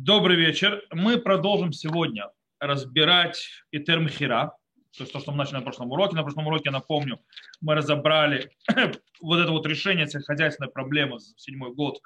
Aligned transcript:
Добрый 0.00 0.36
вечер. 0.36 0.84
Мы 0.92 1.18
продолжим 1.18 1.72
сегодня 1.72 2.30
разбирать 2.60 3.48
Итер 3.72 3.98
Мехира, 3.98 4.54
то 4.96 5.02
есть 5.02 5.12
то, 5.12 5.18
что 5.18 5.32
мы 5.32 5.38
начали 5.38 5.56
на 5.56 5.62
прошлом 5.62 5.90
уроке. 5.90 6.14
На 6.14 6.22
прошлом 6.22 6.46
уроке, 6.46 6.70
напомню, 6.70 7.18
мы 7.60 7.74
разобрали 7.74 8.48
вот 9.20 9.40
это 9.40 9.50
вот 9.50 9.66
решение 9.66 10.06
сельскохозяйственной 10.06 10.70
проблемы 10.70 11.18
за 11.18 11.36
седьмой 11.36 11.74
год 11.74 12.00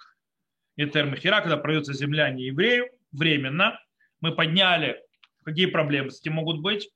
Итер 0.76 1.04
Мехира, 1.04 1.42
когда 1.42 1.58
продается 1.58 1.92
земля 1.92 2.30
не 2.30 2.44
еврею, 2.44 2.88
временно. 3.12 3.78
Мы 4.22 4.34
подняли, 4.34 4.98
какие 5.44 5.66
проблемы 5.66 6.10
с 6.10 6.20
этим 6.22 6.32
могут 6.32 6.62
быть, 6.62 6.88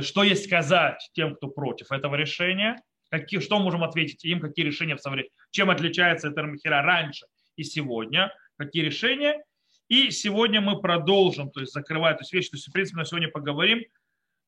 что 0.00 0.24
есть 0.24 0.46
сказать 0.46 1.08
тем, 1.12 1.36
кто 1.36 1.46
против 1.46 1.92
этого 1.92 2.16
решения, 2.16 2.82
какие, 3.10 3.38
что 3.38 3.60
можем 3.60 3.84
ответить 3.84 4.24
им, 4.24 4.40
какие 4.40 4.66
решения 4.66 4.96
в 4.96 5.00
современном, 5.00 5.30
чем 5.52 5.70
отличается 5.70 6.32
Итер 6.32 6.46
Мехира 6.46 6.82
раньше 6.82 7.26
и 7.54 7.62
сегодня, 7.62 8.34
какие 8.56 8.82
решения– 8.82 9.40
и 9.88 10.10
сегодня 10.10 10.60
мы 10.60 10.80
продолжим, 10.80 11.50
то 11.50 11.60
есть 11.60 11.72
закрывать 11.72 12.20
эту 12.20 12.36
вещь, 12.36 12.48
то 12.48 12.56
есть 12.56 12.68
в 12.68 12.72
принципе 12.72 12.98
на 12.98 13.04
сегодня 13.04 13.28
поговорим, 13.28 13.84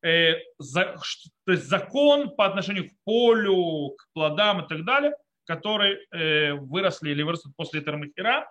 э, 0.03 0.35
за, 0.57 0.97
то 1.45 1.51
есть 1.51 1.65
закон 1.65 2.35
по 2.35 2.45
отношению 2.45 2.89
к 2.89 2.93
полю, 3.05 3.95
к 3.97 4.07
плодам 4.13 4.63
и 4.63 4.67
так 4.67 4.83
далее, 4.85 5.13
которые 5.45 5.99
э, 6.11 6.53
выросли 6.53 7.11
или 7.11 7.23
вырастут 7.23 7.55
после 7.55 7.81
Термахира, 7.81 8.49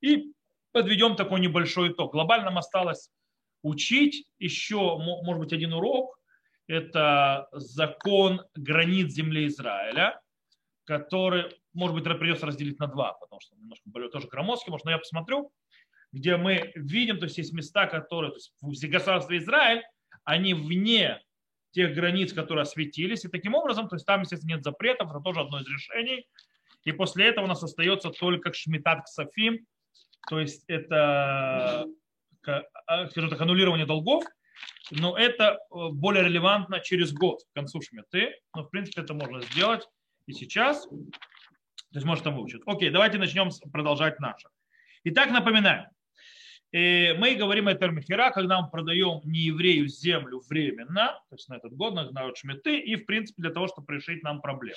и 0.00 0.32
подведем 0.72 1.16
такой 1.16 1.40
небольшой 1.40 1.92
итог. 1.92 2.12
Глобально 2.12 2.46
нам 2.46 2.58
осталось 2.58 3.10
учить 3.62 4.26
еще, 4.38 4.98
может 4.98 5.40
быть, 5.40 5.52
один 5.52 5.72
урок, 5.72 6.18
это 6.68 7.48
закон 7.52 8.42
границ 8.54 9.12
земли 9.12 9.46
Израиля, 9.46 10.20
который, 10.84 11.44
может 11.72 11.94
быть, 11.94 12.04
придется 12.18 12.46
разделить 12.46 12.78
на 12.78 12.88
два, 12.88 13.12
потому 13.14 13.40
что 13.40 13.54
немножко 13.56 13.88
более 13.88 14.10
тоже 14.10 14.28
громоздкий, 14.28 14.70
может, 14.70 14.84
но 14.84 14.90
я 14.90 14.98
посмотрю 14.98 15.50
где 16.12 16.36
мы 16.36 16.72
видим, 16.74 17.18
то 17.18 17.24
есть 17.24 17.38
есть 17.38 17.52
места, 17.52 17.86
которые, 17.86 18.30
то 18.30 18.36
есть 18.36 18.52
в 18.60 18.90
государстве 18.90 19.38
Израиль, 19.38 19.82
они 20.24 20.54
вне 20.54 21.20
тех 21.72 21.94
границ, 21.94 22.32
которые 22.32 22.62
осветились, 22.62 23.24
и 23.24 23.28
таким 23.28 23.54
образом, 23.54 23.88
то 23.88 23.96
есть 23.96 24.06
там, 24.06 24.22
естественно, 24.22 24.54
нет 24.54 24.64
запретов, 24.64 25.10
это 25.10 25.20
тоже 25.20 25.40
одно 25.40 25.60
из 25.60 25.66
решений, 25.66 26.26
и 26.84 26.92
после 26.92 27.26
этого 27.26 27.44
у 27.44 27.48
нас 27.48 27.62
остается 27.62 28.10
только 28.10 28.52
шмитат 28.52 29.04
ксафим, 29.04 29.66
то 30.28 30.40
есть 30.40 30.64
это, 30.68 31.86
а, 32.46 33.08
скажем 33.08 33.30
так, 33.30 33.40
аннулирование 33.40 33.86
долгов, 33.86 34.24
но 34.90 35.16
это 35.16 35.58
э, 35.70 35.88
более 35.92 36.24
релевантно 36.24 36.80
через 36.80 37.12
год, 37.12 37.40
к 37.50 37.54
концу 37.54 37.80
шмиты, 37.82 38.34
но 38.54 38.62
в 38.62 38.70
принципе 38.70 39.02
это 39.02 39.14
можно 39.14 39.42
сделать 39.42 39.86
и 40.26 40.32
сейчас, 40.32 40.86
то 40.88 41.94
есть 41.94 42.06
может 42.06 42.24
там 42.24 42.36
выучить. 42.36 42.62
Окей, 42.66 42.90
давайте 42.90 43.18
начнем 43.18 43.50
продолжать 43.72 44.18
наше. 44.20 44.48
Итак, 45.04 45.30
напоминаю, 45.30 45.88
и 46.72 47.14
мы 47.18 47.36
говорим 47.36 47.68
о 47.68 47.74
термихера, 47.74 48.30
когда 48.30 48.60
мы 48.60 48.68
продаем 48.70 49.20
нееврею 49.24 49.88
землю 49.88 50.42
временно, 50.48 51.20
то 51.28 51.36
есть 51.36 51.48
на 51.48 51.54
этот 51.54 51.72
год, 51.74 51.94
на 51.94 52.34
шметы, 52.34 52.78
и 52.78 52.96
в 52.96 53.06
принципе 53.06 53.42
для 53.42 53.50
того, 53.50 53.68
чтобы 53.68 53.94
решить 53.94 54.22
нам 54.22 54.40
проблему. 54.40 54.76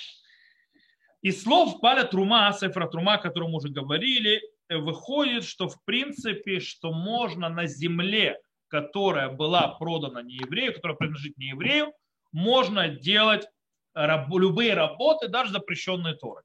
Из 1.22 1.42
слов 1.42 1.80
Паля 1.80 2.04
Трума, 2.04 2.52
Сефра 2.58 2.86
Трума, 2.86 3.14
о 3.14 3.18
котором 3.18 3.50
мы 3.50 3.56
уже 3.56 3.68
говорили, 3.68 4.40
выходит, 4.68 5.44
что 5.44 5.68
в 5.68 5.84
принципе, 5.84 6.60
что 6.60 6.92
можно 6.92 7.48
на 7.48 7.66
земле, 7.66 8.38
которая 8.68 9.28
была 9.28 9.68
продана 9.68 10.22
нееврею, 10.22 10.72
которая 10.72 10.96
принадлежит 10.96 11.36
нееврею, 11.36 11.92
можно 12.32 12.88
делать 12.88 13.46
любые 13.94 14.74
работы, 14.74 15.28
даже 15.28 15.50
запрещенные 15.50 16.14
Торой. 16.14 16.42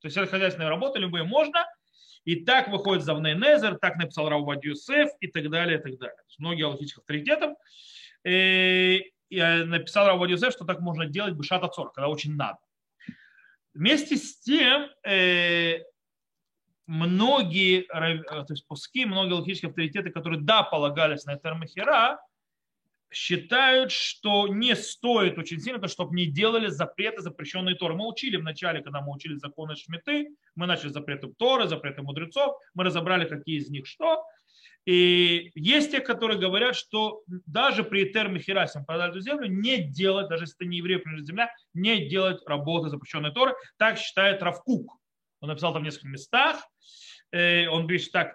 То 0.00 0.08
есть 0.08 0.16
это 0.16 0.26
хозяйственные 0.26 0.68
работы, 0.68 0.98
любые 0.98 1.24
можно– 1.24 1.64
и 2.24 2.44
так 2.44 2.68
выходит 2.68 3.04
Завней 3.04 3.34
Незер, 3.34 3.78
так 3.78 3.96
написал 3.96 4.28
Раубад 4.28 4.64
Юсеф 4.64 5.10
и 5.20 5.26
так 5.26 5.50
далее, 5.50 5.78
и 5.78 5.82
так 5.82 5.98
далее. 5.98 6.16
Многие 6.38 6.64
аллахических 6.64 6.98
авторитетов. 6.98 7.56
Э, 8.24 8.98
и 9.28 9.40
написал 9.64 10.06
Раубад 10.06 10.30
Юсеф, 10.30 10.52
что 10.52 10.64
так 10.64 10.80
можно 10.80 11.06
делать 11.06 11.34
бы 11.34 11.42
шата 11.42 11.68
когда 11.68 12.08
очень 12.08 12.36
надо. 12.36 12.58
Вместе 13.74 14.16
с 14.16 14.38
тем, 14.40 14.88
э, 15.04 15.78
многие, 16.86 17.80
э, 17.80 18.22
то 18.44 18.52
есть 18.52 18.66
пуски, 18.66 19.06
многие 19.06 19.32
логические 19.32 19.70
авторитеты, 19.70 20.10
которые 20.10 20.42
да, 20.42 20.62
полагались 20.62 21.24
на 21.24 21.36
Термахера, 21.36 22.20
считают, 23.12 23.92
что 23.92 24.48
не 24.48 24.74
стоит 24.74 25.38
очень 25.38 25.60
сильно, 25.60 25.78
то, 25.78 25.88
чтобы 25.88 26.14
не 26.16 26.26
делали 26.26 26.68
запреты, 26.68 27.22
запрещенные 27.22 27.74
Торы. 27.74 27.94
Мы 27.94 28.08
учили 28.08 28.36
в 28.36 28.42
начале, 28.42 28.82
когда 28.82 29.00
мы 29.00 29.12
учили 29.12 29.34
законы 29.36 29.76
Шмиты, 29.76 30.28
мы 30.54 30.66
начали 30.66 30.88
запреты 30.88 31.28
Торы, 31.38 31.68
запреты 31.68 32.02
мудрецов, 32.02 32.56
мы 32.74 32.84
разобрали, 32.84 33.28
какие 33.28 33.58
из 33.58 33.70
них 33.70 33.86
что. 33.86 34.24
И 34.84 35.52
есть 35.54 35.92
те, 35.92 36.00
которые 36.00 36.40
говорят, 36.40 36.74
что 36.74 37.22
даже 37.46 37.84
при 37.84 38.12
терме 38.12 38.40
Херасим 38.40 38.84
продали 38.84 39.10
эту 39.10 39.20
землю, 39.20 39.46
не 39.46 39.78
делать, 39.78 40.28
даже 40.28 40.44
если 40.44 40.56
это 40.56 40.64
не 40.64 40.78
еврей, 40.78 40.98
принадлежит 40.98 41.28
земля, 41.28 41.54
не 41.72 42.08
делать 42.08 42.42
работы 42.46 42.88
запрещенной 42.88 43.32
Торы. 43.32 43.54
Так 43.76 43.98
считает 43.98 44.42
Равкук. 44.42 44.98
Он 45.40 45.48
написал 45.48 45.72
там 45.72 45.82
в 45.82 45.84
нескольких 45.84 46.10
местах. 46.10 46.66
Э, 47.30 47.68
он 47.68 47.82
говорит 47.82 48.10
так, 48.12 48.34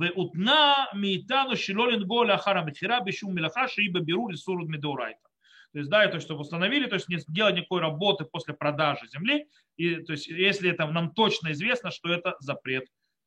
ואותנה 0.00 0.74
מאיתנו 0.92 1.56
שלא 1.56 1.92
לנגוע 1.92 2.24
לאחר 2.24 2.58
המכירה 2.58 3.00
בשום 3.00 3.34
מלאכה 3.34 3.68
שהיא 3.68 3.90
בבירור 3.92 4.30
איסור 4.30 4.56
מדאורייתא. 4.68 5.26
То 5.72 5.80
есть, 5.80 5.90
да, 5.90 6.04
это 6.04 6.20
чтобы 6.20 6.40
установили, 6.40 6.86
то 6.86 6.94
есть 6.94 7.08
не 7.08 7.18
делать 7.28 7.56
никакой 7.56 7.82
работы 7.82 8.24
после 8.24 8.54
продажи 8.54 9.06
земли, 9.08 9.46
и, 9.76 9.96
то 9.96 10.12
есть, 10.12 10.26
если 10.26 10.70
это 10.70 10.86
нам 10.86 11.12
точно 11.12 11.52
известно, 11.52 11.90
что 11.90 12.08
это 12.08 12.34
запрет 12.40 12.86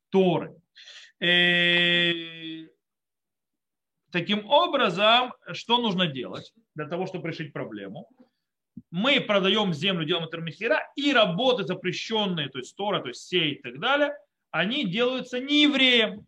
Торы. 0.10 0.56
И, 1.22 2.68
таким 4.12 4.50
образом, 4.50 5.34
что 5.52 5.78
нужно 5.78 6.08
делать 6.08 6.52
для 6.74 6.88
того, 6.88 7.06
чтобы 7.06 7.28
решить 7.28 7.54
проблему? 7.54 8.10
Мы 8.90 9.22
продаем 9.22 9.72
землю, 9.72 10.06
делаем 10.06 10.28
термихера, 10.30 10.82
и 10.96 11.14
работы 11.14 11.66
запрещенные, 11.66 12.50
то 12.50 12.58
есть 12.58 12.76
Тора, 12.76 13.02
то 13.02 13.10
есть 13.10 13.28
сей 13.28 13.52
и 13.52 13.62
так 13.62 13.80
далее, 13.80 14.12
они 14.50 14.86
делаются 14.86 15.40
не 15.40 15.64
евреем. 15.64 16.26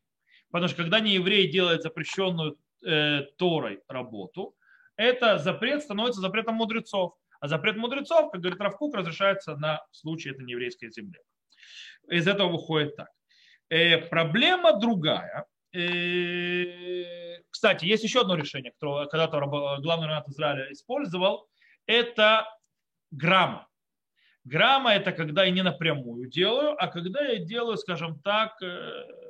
Потому 0.57 0.69
что 0.69 0.85
когда 0.85 1.01
не 1.01 1.13
еврей 1.13 1.51
делает 1.51 1.83
запрещенную 1.83 2.57
э, 2.83 3.25
Торой 3.37 3.83
работу, 3.89 4.57
это 4.97 5.37
запрет 5.37 5.83
становится 5.83 6.23
запретом 6.23 6.55
мудрецов. 6.55 7.13
А 7.41 7.49
запрет 7.49 7.77
мудрецов, 7.77 8.31
как 8.31 8.41
говорит 8.41 8.59
Равкук, 8.59 8.95
разрешается 8.95 9.55
на 9.57 9.85
случай 9.91 10.31
этой 10.31 10.47
нееврейской 10.47 10.91
земли. 10.91 11.21
Из 12.09 12.27
этого 12.27 12.53
выходит 12.53 12.97
так. 12.97 13.11
Э, 13.69 13.99
проблема 13.99 14.81
другая. 14.81 15.45
Э, 15.75 17.43
кстати, 17.51 17.85
есть 17.85 18.05
еще 18.05 18.23
одно 18.23 18.35
решение, 18.35 18.73
которое 18.73 19.09
когда-то 19.09 19.39
главный 19.83 20.07
равнат 20.07 20.27
Израиля 20.31 20.73
использовал. 20.73 21.51
Это 21.85 22.49
грамма. 23.11 23.69
Грамма 24.45 24.95
это 24.95 25.13
когда 25.13 25.45
я 25.45 25.51
не 25.51 25.63
напрямую 25.63 26.31
делаю, 26.31 26.83
а 26.83 26.87
когда 26.87 27.21
я 27.21 27.45
делаю, 27.45 27.77
скажем 27.77 28.19
так, 28.21 28.55
э, 28.63 29.26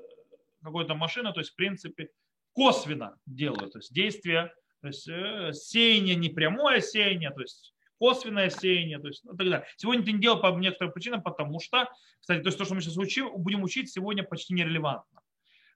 какой-то 0.66 0.94
машина, 0.94 1.32
то 1.32 1.40
есть 1.40 1.52
в 1.52 1.56
принципе 1.56 2.10
косвенно 2.52 3.16
делаю, 3.26 3.70
то 3.70 3.78
есть 3.78 3.92
действие, 3.92 4.52
то 4.80 4.88
есть 4.88 5.08
э, 5.08 5.52
сеяние 5.52 6.14
не 6.16 6.28
прямое 6.28 6.80
сеяние, 6.80 7.30
то 7.30 7.40
есть 7.40 7.74
косвенное 7.98 8.50
сеяние, 8.50 8.98
то 8.98 9.08
есть 9.08 9.24
ну, 9.24 9.30
так 9.36 9.48
далее. 9.48 9.66
Сегодня 9.76 10.02
это 10.02 10.12
не 10.12 10.20
делал 10.20 10.40
по 10.40 10.48
некоторым 10.56 10.92
причинам, 10.92 11.22
потому 11.22 11.60
что, 11.60 11.88
кстати, 12.20 12.40
то 12.40 12.48
есть 12.48 12.58
то, 12.58 12.64
что 12.64 12.74
мы 12.74 12.80
сейчас 12.80 12.96
учим, 12.96 13.30
будем 13.36 13.62
учить, 13.62 13.90
сегодня 13.90 14.22
почти 14.22 14.54
нерелевантно. 14.54 15.20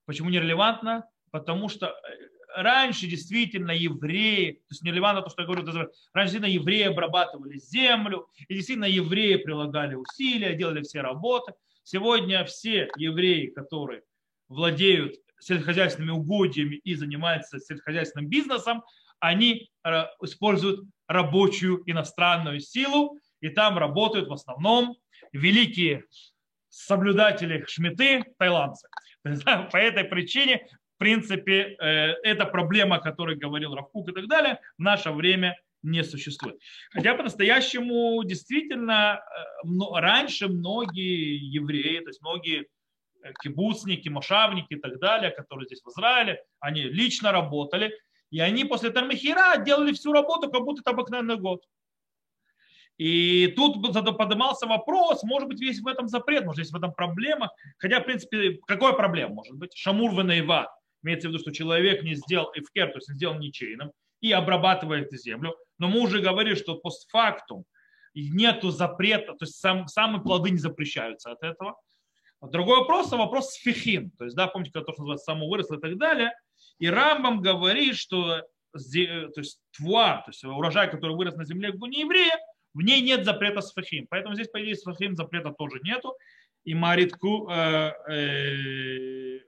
Почему 0.07 0.31
нерелевантно? 0.31 1.09
Потому 1.31 1.69
что 1.69 1.87
э, 1.87 1.93
раньше 2.57 3.07
действительно 3.07 3.71
евреи, 3.73 4.53
то 4.53 4.67
есть 4.71 4.83
нерелевантно 4.83 5.23
то, 5.23 5.31
что 5.31 5.43
я 5.43 5.47
говорю, 5.47 5.65
раньше 5.65 6.33
действительно 6.33 6.47
евреи 6.47 6.85
обрабатывали 6.85 7.59
землю, 7.59 8.29
и 8.49 8.55
действительно 8.55 8.87
евреи 8.87 9.37
прилагали 9.37 9.95
усилия, 9.95 10.55
делали 10.55 10.83
все 10.83 11.01
работы. 11.01 11.55
Сегодня 11.83 12.45
все 12.45 12.89
евреи, 12.97 13.47
которые 13.47 14.03
владеют 14.51 15.17
сельскохозяйственными 15.39 16.11
угодьями 16.11 16.77
и 16.77 16.95
занимаются 16.95 17.59
сельскохозяйственным 17.59 18.29
бизнесом, 18.29 18.83
они 19.19 19.71
э, 19.85 20.05
используют 20.23 20.81
рабочую 21.09 21.83
иностранную 21.87 22.61
силу, 22.61 23.19
и 23.41 23.49
там 23.49 23.79
работают 23.79 24.29
в 24.29 24.33
основном 24.33 24.97
великие 25.33 26.05
соблюдатели 26.69 27.65
шмиты, 27.67 28.25
тайландцы. 28.39 28.89
По 29.23 29.77
этой 29.77 30.05
причине, 30.05 30.67
в 30.97 30.99
принципе, 30.99 31.77
э, 31.79 32.15
эта 32.23 32.45
проблема, 32.45 32.97
о 32.97 33.01
которой 33.01 33.37
говорил 33.37 33.75
Равкук 33.75 34.11
и 34.11 34.13
так 34.13 34.29
далее, 34.29 34.61
в 34.77 34.83
наше 34.83 35.11
время 35.11 35.57
не 35.83 36.05
существует. 36.05 36.59
Хотя 36.91 37.15
по-настоящему 37.15 38.23
действительно 38.25 39.21
э, 39.65 40.01
раньше 40.01 40.49
многие 40.49 41.37
евреи, 41.37 42.01
то 42.01 42.09
есть 42.09 42.21
многие 42.21 42.67
кибуцники, 43.43 44.09
мошавники 44.09 44.75
и 44.75 44.81
так 44.81 44.99
далее, 44.99 45.31
которые 45.31 45.67
здесь 45.67 45.83
в 45.83 45.89
Израиле, 45.89 46.43
они 46.61 46.83
лично 46.83 47.33
работали, 47.33 47.93
и 48.31 48.41
они 48.41 48.65
после 48.65 48.91
Тармихира 48.91 49.57
делали 49.59 49.93
всю 49.93 50.13
работу, 50.13 50.51
как 50.51 50.63
будто 50.63 50.83
это 50.83 50.91
обыкновенный 50.91 51.37
год. 51.37 51.63
И 53.01 53.47
тут 53.57 53.81
поднимался 54.19 54.67
вопрос, 54.67 55.23
может 55.23 55.49
быть, 55.49 55.59
весь 55.59 55.81
в 55.81 55.87
этом 55.87 56.07
запрет, 56.07 56.45
может, 56.45 56.59
есть 56.59 56.73
в 56.73 56.77
этом 56.77 56.93
проблема. 56.93 57.51
Хотя, 57.79 58.01
в 58.01 58.05
принципе, 58.05 58.59
какая 58.67 58.93
проблема 58.93 59.37
может 59.37 59.57
быть? 59.57 59.75
Шамур 59.75 60.13
венейва. 60.13 60.71
Имеется 61.03 61.29
в 61.29 61.31
виду, 61.31 61.41
что 61.41 61.51
человек 61.51 62.03
не 62.03 62.15
сделал 62.15 62.51
эфкер, 62.55 62.89
то 62.89 62.99
есть 62.99 63.09
не 63.09 63.15
сделал 63.15 63.37
ничейным, 63.37 63.93
и 64.21 64.33
обрабатывает 64.33 65.11
землю. 65.13 65.57
Но 65.79 65.89
мы 65.89 66.01
уже 66.01 66.21
говорили, 66.21 66.55
что 66.55 66.77
постфактум 66.77 67.65
нету 68.15 68.71
запрета, 68.71 69.33
то 69.33 69.45
есть 69.47 69.55
сам, 69.55 69.89
самые 69.89 70.23
плоды 70.23 70.51
не 70.51 70.59
запрещаются 70.59 71.33
от 71.33 71.43
этого. 71.43 71.81
Другой 72.43 72.79
вопрос, 72.81 73.11
вопрос 73.13 73.53
сфихин. 73.53 74.11
То 74.13 74.25
есть, 74.25 74.37
да, 74.37 74.47
помните, 74.47 74.73
то, 74.73 74.81
что 74.81 75.03
называется 75.03 75.25
само 75.25 75.49
выросло 75.49 75.77
и 75.77 75.81
так 75.81 75.99
далее. 75.99 76.33
И 76.79 76.89
Рамбам 76.89 77.43
говорит, 77.43 77.97
что 77.97 78.43
то 78.73 79.41
есть, 79.41 79.61
твуа, 79.77 80.23
то 80.25 80.31
есть 80.31 80.45
урожай, 80.45 80.91
который 80.91 81.17
вырос 81.17 81.37
на 81.37 81.45
земле 81.45 81.73
не 81.73 82.01
еврея, 82.01 82.39
в 82.73 82.83
ней 82.83 83.03
нет 83.03 83.25
запрета 83.25 83.61
сфахим. 83.61 84.07
Поэтому 84.09 84.35
здесь, 84.35 84.49
по 84.49 84.63
идее, 84.63 84.77
сфахим 84.77 85.17
запрета 85.17 85.51
тоже 85.51 85.81
нету. 85.83 86.15
И 86.65 86.75
Марит 86.75 87.15
э, 87.15 87.93
э, 88.09 89.41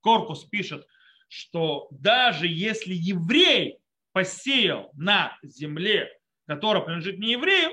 Корпус 0.00 0.44
пишет, 0.44 0.86
что 1.28 1.88
даже 1.90 2.46
если 2.46 2.94
еврей 2.94 3.78
посеял 4.12 4.90
на 4.94 5.36
земле, 5.42 6.08
которая 6.46 6.82
принадлежит 6.82 7.18
не 7.18 7.32
еврею, 7.32 7.70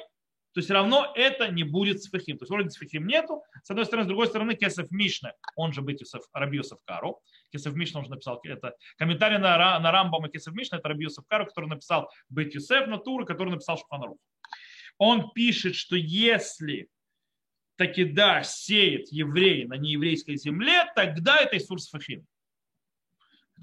то 0.54 0.62
все 0.62 0.74
равно 0.74 1.12
это 1.16 1.48
не 1.50 1.64
будет 1.64 2.04
сфахим. 2.04 2.38
То 2.38 2.44
есть 2.44 2.52
вроде 2.52 2.70
сфахим 2.70 3.08
нету. 3.08 3.44
С 3.64 3.70
одной 3.70 3.86
стороны, 3.86 4.06
с 4.06 4.08
другой 4.08 4.28
стороны, 4.28 4.56
Кесов 4.56 4.92
Мишна, 4.92 5.34
он 5.56 5.74
же 5.74 5.82
быть 5.82 6.02
Юсеф, 6.02 6.24
Раби 6.32 6.58
Юсеф 6.58 6.80
Кару. 6.86 7.22
Кесов 7.52 7.74
Мишна 7.74 8.02
уже 8.02 8.10
написал, 8.10 8.40
это 8.44 8.76
комментарий 8.98 9.40
на, 9.40 9.80
на 9.80 9.92
Рамбам 9.92 10.28
и 10.28 10.32
Кесов 10.32 10.54
Мишна, 10.54 10.78
это 10.78 10.90
Раби 10.90 11.06
Юсеф 11.06 11.26
Кару, 11.28 11.48
который 11.48 11.70
написал 11.70 12.10
быть 12.30 12.54
Юсеф 12.54 12.88
на 12.88 12.98
Туры, 12.98 13.26
который 13.26 13.50
написал 13.50 13.78
Шуханарух. 13.78 14.18
Он 14.98 15.32
пишет, 15.32 15.76
что 15.76 15.96
если 15.96 16.88
таки 17.76 18.04
да, 18.06 18.44
сеет 18.44 19.12
еврей 19.12 19.66
на 19.66 19.76
нееврейской 19.76 20.38
земле, 20.38 20.86
тогда 20.96 21.40
это 21.40 21.58
Исур 21.58 21.82
Сфахим. 21.82 22.28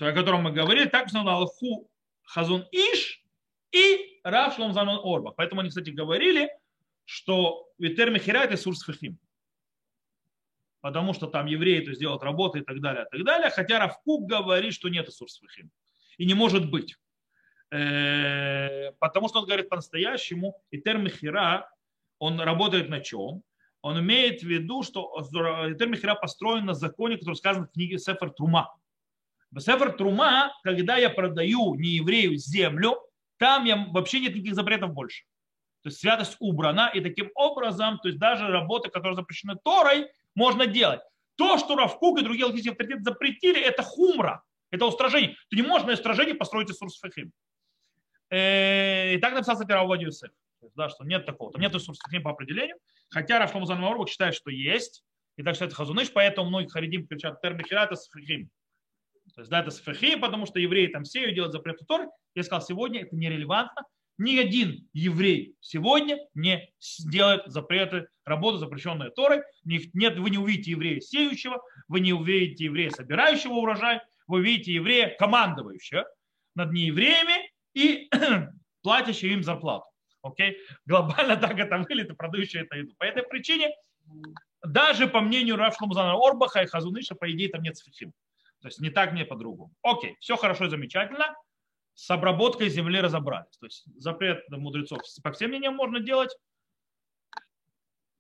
О 0.01 0.13
котором 0.13 0.43
мы 0.43 0.53
говорили, 0.53 0.89
так 0.89 1.13
на 1.13 1.21
Аллаху 1.21 1.89
Хазун 2.25 2.67
Иш 2.73 3.23
и 3.71 4.21
Рав 4.25 4.55
Шломзанон 4.57 5.01
Орбах. 5.05 5.35
Поэтому 5.37 5.61
они, 5.61 5.71
кстати, 5.71 5.91
говорили, 5.91 6.51
что 7.11 7.69
Витер 7.77 8.09
Мехира 8.11 8.39
это 8.39 8.57
Сурс 8.57 8.85
Фахим. 8.85 9.19
Потому 10.81 11.13
что 11.13 11.27
там 11.27 11.47
евреи 11.47 11.85
то 11.85 11.93
сделают 11.93 12.23
работы 12.23 12.61
и 12.61 12.63
так 12.63 12.81
далее, 12.81 13.05
и 13.05 13.17
так 13.17 13.25
далее. 13.25 13.51
Хотя 13.51 13.81
Равкук 13.81 14.29
говорит, 14.29 14.73
что 14.73 14.89
нет 14.89 15.13
Сурс 15.13 15.41
Фахим. 15.41 15.73
И 16.19 16.25
не 16.25 16.35
может 16.35 16.71
быть. 16.71 16.97
Э, 17.73 18.93
потому 19.01 19.29
что 19.29 19.41
он 19.41 19.47
говорит 19.47 19.69
по-настоящему, 19.69 20.55
Итер 20.71 20.99
Мехира, 20.99 21.69
он 22.21 22.41
работает 22.41 22.89
на 22.89 23.01
чем? 23.01 23.43
Он 23.83 23.99
имеет 23.99 24.43
в 24.43 24.47
виду, 24.47 24.85
что 24.85 25.13
Итер 25.73 25.89
Мехира 25.89 26.15
построен 26.15 26.65
на 26.65 26.75
законе, 26.75 27.17
который 27.17 27.35
сказан 27.35 27.67
в 27.67 27.73
книге 27.73 27.99
Сефер 27.99 28.31
Трума. 28.31 28.73
В 29.51 29.59
Сефер 29.59 29.95
Трума, 29.95 30.53
когда 30.63 30.97
я 30.97 31.11
продаю 31.11 31.75
нееврею 31.75 32.37
землю, 32.37 33.01
там 33.37 33.65
я, 33.65 33.85
вообще 33.91 34.21
нет 34.21 34.37
никаких 34.37 34.55
запретов 34.55 34.93
больше. 34.93 35.25
То 35.83 35.89
есть 35.89 36.01
святость 36.01 36.37
убрана, 36.41 36.91
и 36.93 37.01
таким 37.01 37.31
образом, 37.35 37.99
то 37.99 38.09
есть 38.09 38.19
даже 38.19 38.47
работы, 38.49 38.91
которые 38.91 39.17
запрещены 39.17 39.57
Торой, 39.65 40.11
можно 40.35 40.67
делать. 40.67 41.01
То, 41.37 41.57
что 41.59 41.75
Равкук 41.75 42.21
и 42.21 42.23
другие 42.23 42.45
логические 42.45 42.73
авторитеты 42.73 43.03
запретили, 43.03 43.61
это 43.61 43.83
хумра, 43.83 44.43
это 44.71 44.85
устражение. 44.87 45.37
Ты 45.49 45.57
не 45.57 45.63
можешь 45.63 45.87
на 45.87 45.95
устражение 45.95 46.35
построить 46.35 46.71
Исурс 46.71 46.99
Фахим. 46.99 47.33
Э, 48.31 49.15
и 49.15 49.19
так 49.19 49.33
написал, 49.33 49.55
кстати, 49.55 49.73
Раввади 49.73 50.05
Юсеф. 50.05 50.31
Да, 50.77 50.89
что 50.89 51.05
нет 51.05 51.25
такого. 51.25 51.53
Там 51.53 51.63
нет 51.63 51.75
Исурс 51.75 51.99
Фахим 51.99 52.23
по 52.23 52.31
определению. 52.31 52.77
Хотя 53.09 53.39
Рафшлом 53.39 53.67
Занмарбук 53.67 54.09
считает, 54.09 54.35
что 54.35 54.51
есть. 54.51 55.03
И 55.37 55.43
так 55.43 55.55
считает 55.55 55.73
Хазуныш, 55.73 56.13
поэтому 56.13 56.49
многие 56.49 56.69
харидим 56.69 57.07
кричат 57.07 57.41
Термихира 57.41 57.85
это 57.85 57.97
Сфахим. 57.97 58.51
То 59.35 59.41
есть 59.41 59.51
да, 59.51 59.61
это 59.61 59.71
Сфахим, 59.71 60.21
потому 60.21 60.45
что 60.45 60.59
евреи 60.59 60.89
там 60.89 61.05
сеют, 61.05 61.35
делают 61.35 61.53
запрет 61.53 61.79
Торы. 61.89 62.09
Я 62.35 62.43
сказал, 62.43 62.61
сегодня 62.61 63.03
это 63.03 63.17
нерелевантно, 63.17 63.83
ни 64.21 64.37
один 64.39 64.87
еврей 64.93 65.57
сегодня 65.61 66.19
не 66.35 66.71
сделает 66.79 67.43
запреты, 67.47 68.07
работу, 68.25 68.59
запрещенную 68.59 69.11
Торой. 69.13 69.43
Нет, 69.65 70.19
вы 70.19 70.31
не 70.31 70.37
увидите 70.37 70.73
еврея 70.73 71.01
сеющего, 71.01 71.63
вы 71.89 72.01
не 72.01 72.13
увидите 72.13 72.67
еврея 72.67 72.91
собирающего 72.91 73.55
урожай, 73.55 74.01
вы 74.27 74.41
увидите 74.41 74.75
еврея 74.75 75.17
командующего 75.19 76.07
над 76.55 76.71
неевреями 76.73 77.51
и 77.73 78.11
платящего 78.83 79.31
им 79.31 79.43
зарплату. 79.43 79.87
Окей? 80.23 80.59
Глобально 80.85 81.37
так 81.37 81.59
это 81.59 81.79
выглядит, 81.79 82.15
продающий 82.19 82.61
это 82.61 82.77
еду. 82.77 82.95
По 82.99 83.05
этой 83.05 83.23
причине, 83.23 83.75
даже 84.63 85.09
по 85.09 85.23
мнению 85.23 85.57
Рафшлумзана 85.57 86.13
Орбаха 86.13 86.63
и 86.63 86.67
Хазуныша, 86.67 87.15
по 87.15 87.31
идее, 87.33 87.49
там 87.49 87.63
нет 87.63 87.79
сфихим. 87.79 88.13
То 88.61 88.69
есть 88.69 88.81
не 88.81 88.91
так, 88.91 89.15
не 89.15 89.25
по-другому. 89.25 89.73
Окей, 89.83 90.19
все 90.21 90.37
хорошо 90.37 90.67
и 90.67 90.69
замечательно 90.69 91.35
с 92.01 92.11
обработкой 92.11 92.71
земли 92.71 92.99
разобрались. 92.99 93.59
То 93.59 93.67
есть 93.67 93.85
запрет 93.97 94.49
мудрецов 94.49 95.01
по 95.23 95.33
всем 95.33 95.51
мнениям 95.51 95.75
можно 95.75 96.01
делать, 96.01 96.35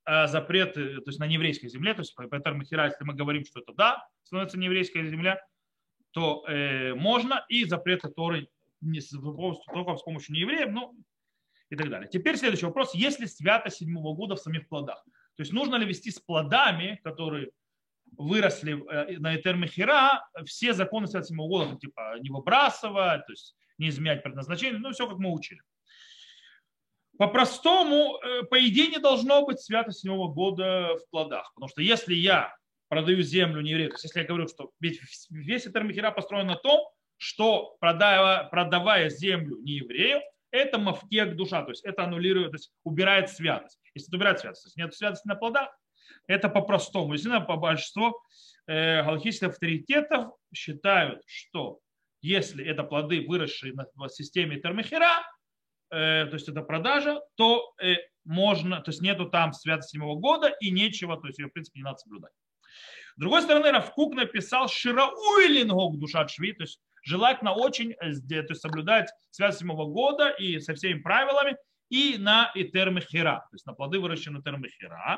а 0.04 0.26
запрет 0.26 0.76
э, 0.76 0.96
то 0.96 1.08
есть 1.08 1.18
на 1.18 1.26
нееврейской 1.26 1.70
земле, 1.70 1.94
то 1.94 2.00
есть 2.00 2.14
по 2.14 2.40
Термахира, 2.40 2.84
если 2.84 3.04
мы 3.04 3.14
говорим, 3.14 3.42
что 3.46 3.60
это 3.60 3.72
да, 3.72 4.06
становится 4.22 4.58
нееврейская 4.58 5.06
земля, 5.06 5.42
то 6.10 6.44
э, 6.46 6.92
можно, 6.92 7.42
и 7.48 7.64
запрет, 7.64 8.02
который 8.02 8.50
не, 8.82 9.00
только 9.00 9.96
с 9.96 10.02
помощью 10.02 10.34
неевреев, 10.34 10.68
ну 10.72 10.94
и 11.70 11.76
так 11.76 11.88
далее. 11.88 12.08
Теперь 12.12 12.36
следующий 12.36 12.66
вопрос. 12.66 12.94
Есть 12.94 13.18
ли 13.18 13.26
свято 13.26 13.70
седьмого 13.70 14.14
года 14.14 14.34
в 14.36 14.40
самих 14.40 14.68
плодах? 14.68 15.02
То 15.36 15.42
есть 15.42 15.54
нужно 15.54 15.76
ли 15.76 15.86
вести 15.86 16.10
с 16.10 16.18
плодами, 16.18 17.00
которые 17.02 17.50
выросли 18.18 18.74
э, 18.74 19.18
на 19.18 19.36
Этермехира, 19.36 20.28
все 20.44 20.74
законы 20.74 21.06
свято 21.06 21.28
седьмого 21.28 21.48
года, 21.48 21.76
типа 21.78 22.18
не 22.20 22.28
выбрасывать, 22.28 23.24
то 23.24 23.32
есть 23.32 23.56
не 23.80 23.88
изменять 23.88 24.22
предназначение, 24.22 24.78
ну 24.78 24.92
все 24.92 25.08
как 25.08 25.18
мы 25.18 25.32
учили. 25.32 25.60
По-простому, 27.18 28.18
э, 28.18 28.44
по 28.44 28.58
идее, 28.66 28.88
не 28.88 28.98
должно 28.98 29.44
быть 29.44 29.60
святость 29.60 30.00
седьмого 30.00 30.32
года 30.32 30.96
в 30.96 31.10
плодах. 31.10 31.52
Потому 31.54 31.68
что 31.68 31.82
если 31.82 32.14
я 32.14 32.54
продаю 32.88 33.22
землю 33.22 33.60
не 33.60 33.70
еврею, 33.70 33.90
то 33.90 33.94
есть 33.96 34.04
если 34.04 34.20
я 34.20 34.26
говорю, 34.26 34.48
что 34.48 34.70
весь 34.80 35.66
Этермихера 35.66 36.12
построен 36.12 36.46
на 36.46 36.56
том, 36.56 36.88
что 37.18 37.76
продавая, 37.78 38.44
продавая 38.44 39.10
землю 39.10 39.58
не 39.60 39.72
еврею, 39.72 40.22
это 40.50 40.78
мавкек 40.78 41.36
душа, 41.36 41.62
то 41.62 41.70
есть 41.70 41.84
это 41.84 42.04
аннулирует, 42.04 42.52
то 42.52 42.56
есть 42.56 42.72
убирает 42.84 43.28
святость. 43.28 43.78
Если 43.94 44.08
это 44.08 44.16
убирает 44.16 44.40
святость, 44.40 44.62
то 44.62 44.66
есть 44.68 44.76
нет 44.76 44.94
святости 44.94 45.28
на 45.28 45.34
плодах, 45.36 45.68
это 46.26 46.48
по-простому. 46.48 47.12
Если 47.12 47.28
по 47.44 47.56
большинству 47.56 48.18
э, 48.66 49.02
галактических 49.02 49.48
авторитетов 49.48 50.32
считают, 50.54 51.22
что 51.26 51.80
если 52.22 52.64
это 52.64 52.84
плоды, 52.84 53.24
выросшие 53.26 53.74
в 53.94 54.08
системе 54.08 54.60
термихера, 54.60 55.22
э, 55.90 56.26
то 56.26 56.34
есть 56.34 56.48
это 56.48 56.62
продажа, 56.62 57.20
то 57.36 57.74
э, 57.82 57.96
можно, 58.24 58.80
то 58.80 58.90
есть 58.90 59.00
нету 59.00 59.28
там 59.28 59.52
святости 59.52 59.92
седьмого 59.92 60.18
года 60.18 60.48
и 60.60 60.70
нечего, 60.70 61.16
то 61.20 61.26
есть 61.26 61.38
ее 61.38 61.46
в 61.46 61.52
принципе 61.52 61.80
не 61.80 61.84
надо 61.84 61.98
соблюдать. 61.98 62.32
С 63.16 63.20
другой 63.20 63.42
стороны, 63.42 63.70
Равкук 63.70 64.14
написал 64.14 64.68
Ширауилингок 64.68 65.98
душа 65.98 66.26
шви, 66.28 66.52
то 66.52 66.62
есть 66.62 66.80
желательно 67.02 67.52
очень 67.52 67.92
э, 67.92 68.12
то 68.12 68.46
есть 68.48 68.60
соблюдать 68.60 69.10
связь 69.30 69.58
седьмого 69.58 69.86
года 69.86 70.28
и 70.28 70.58
со 70.60 70.74
всеми 70.74 71.00
правилами, 71.00 71.56
и 71.88 72.16
на 72.18 72.52
Итермехера, 72.54 73.46
то 73.50 73.54
есть 73.54 73.66
на 73.66 73.72
плоды, 73.72 73.98
выращенные. 73.98 74.42
Э, 74.42 75.16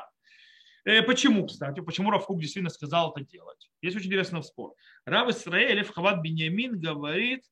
почему, 0.83 1.47
кстати, 1.47 1.79
почему 1.79 2.11
Равкук 2.11 2.39
действительно 2.39 2.69
сказал 2.69 3.11
это 3.11 3.25
делать? 3.25 3.71
Есть 3.81 3.95
очень 3.95 4.07
интересный 4.07 4.43
спор. 4.43 4.73
Рав 5.05 5.29
Исраэль 5.29 5.83
Хават 5.85 6.21
Беньямин 6.21 6.79
говорит, 6.79 7.45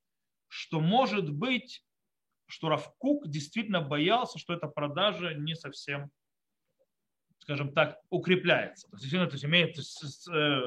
что 0.48 0.82
может 0.82 1.30
быть, 1.32 1.84
что 2.48 2.70
Равкук 2.70 3.28
действительно 3.30 3.82
боялся, 3.82 4.38
что 4.38 4.54
эта 4.54 4.68
продажа 4.68 5.34
не 5.34 5.56
совсем, 5.56 6.12
скажем 7.40 7.74
так, 7.74 8.00
укрепляется. 8.10 8.88
То 8.90 8.96
есть, 8.96 9.04
действительно, 9.04 9.30
то 9.30 9.36
есть 9.36 9.46
имеет 9.46 9.78
э, 9.78 10.62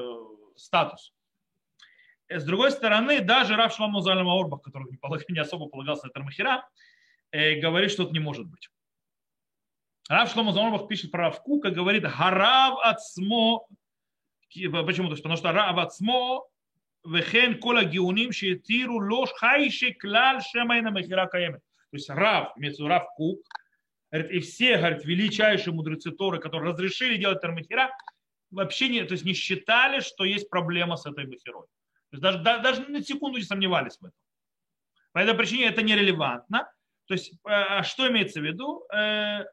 статус. 0.55 1.13
С 2.27 2.43
другой 2.43 2.71
стороны, 2.71 3.21
даже 3.21 3.55
Рав 3.55 3.73
Шламу 3.75 4.01
Зальма 4.01 4.33
Орбах, 4.33 4.63
который 4.63 4.87
не 5.29 5.39
особо 5.39 5.67
полагался 5.67 6.07
на 6.07 6.13
Термахира, 6.13 6.67
говорит, 7.31 7.91
что 7.91 8.03
это 8.03 8.13
не 8.13 8.19
может 8.19 8.47
быть. 8.47 8.69
Рав 10.07 10.31
Шломо 10.31 10.51
Заморбах 10.51 10.87
пишет 10.87 11.11
про 11.11 11.25
Равкука, 11.25 11.71
говорит, 11.71 12.03
Гарав 12.03 12.79
Ацмо, 12.83 13.67
почему? 14.49 15.09
То 15.09 15.15
потому 15.15 15.35
что 15.35 15.51
Рав 15.51 15.77
Ацмо, 15.77 16.47
Вехен 17.03 17.59
Кола 17.59 17.83
Геуним 17.83 18.31
Шетиру 18.31 18.99
Лош 18.99 19.31
Хайши 19.33 19.93
Клаль 19.93 20.41
Шемайна 20.41 20.91
Махира 20.91 21.25
Каеме. 21.25 21.57
То 21.57 21.97
есть 21.97 22.09
Рав, 22.09 22.53
имеется 22.57 22.85
Рав 22.87 23.05
Кук, 23.15 23.39
говорит, 24.11 24.31
и 24.31 24.39
все, 24.39 24.77
говорит, 24.77 25.05
величайшие 25.05 25.73
мудрецы 25.73 26.11
Торы, 26.11 26.39
которые 26.39 26.73
разрешили 26.73 27.17
делать 27.17 27.41
Термахира, 27.41 27.89
вообще 28.51 28.89
не, 28.89 29.03
то 29.05 29.13
есть 29.13 29.25
не 29.25 29.33
считали, 29.33 30.01
что 30.01 30.23
есть 30.23 30.49
проблема 30.49 30.97
с 30.97 31.05
этой 31.05 31.25
Махирой. 31.25 31.65
То 32.11 32.17
есть 32.17 32.21
даже, 32.21 32.39
даже 32.39 32.81
на 32.89 33.03
секунду 33.03 33.39
не 33.39 33.43
сомневались 33.43 33.97
в 33.97 34.05
этом. 34.05 34.13
По 35.13 35.19
этой 35.19 35.33
причине 35.33 35.65
это 35.65 35.81
нерелевантно. 35.81 36.71
То 37.07 37.13
есть, 37.13 37.33
а 37.43 37.83
что 37.83 38.07
имеется 38.09 38.39
в 38.39 38.43
виду? 38.43 38.83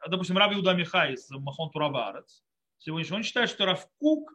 Допустим, 0.08 0.38
Рав 0.38 0.54
Иуда 0.54 0.72
Михай 0.74 1.14
из 1.14 1.30
Махон 1.30 1.70
Турабарец, 1.70 2.42
сегодняшний, 2.78 3.16
он 3.16 3.22
считает, 3.22 3.50
что 3.50 3.66
Равкук, 3.66 4.32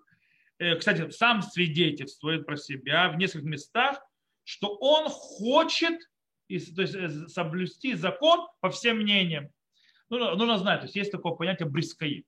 кстати, 0.77 1.09
сам 1.09 1.41
свидетельствует 1.41 2.45
про 2.45 2.57
себя 2.57 3.09
в 3.09 3.17
нескольких 3.17 3.47
местах, 3.47 3.99
что 4.43 4.77
он 4.79 5.09
хочет 5.09 5.99
то 6.47 6.81
есть, 6.81 7.33
соблюсти 7.33 7.93
закон 7.95 8.47
по 8.61 8.69
всем 8.69 8.97
мнениям. 8.97 9.49
Нужно, 10.09 10.35
нужно 10.35 10.57
знать, 10.57 10.79
то 10.79 10.85
есть 10.85 10.95
есть 10.95 11.11
такое 11.11 11.33
понятие 11.33 11.67
брискаи. 11.67 12.23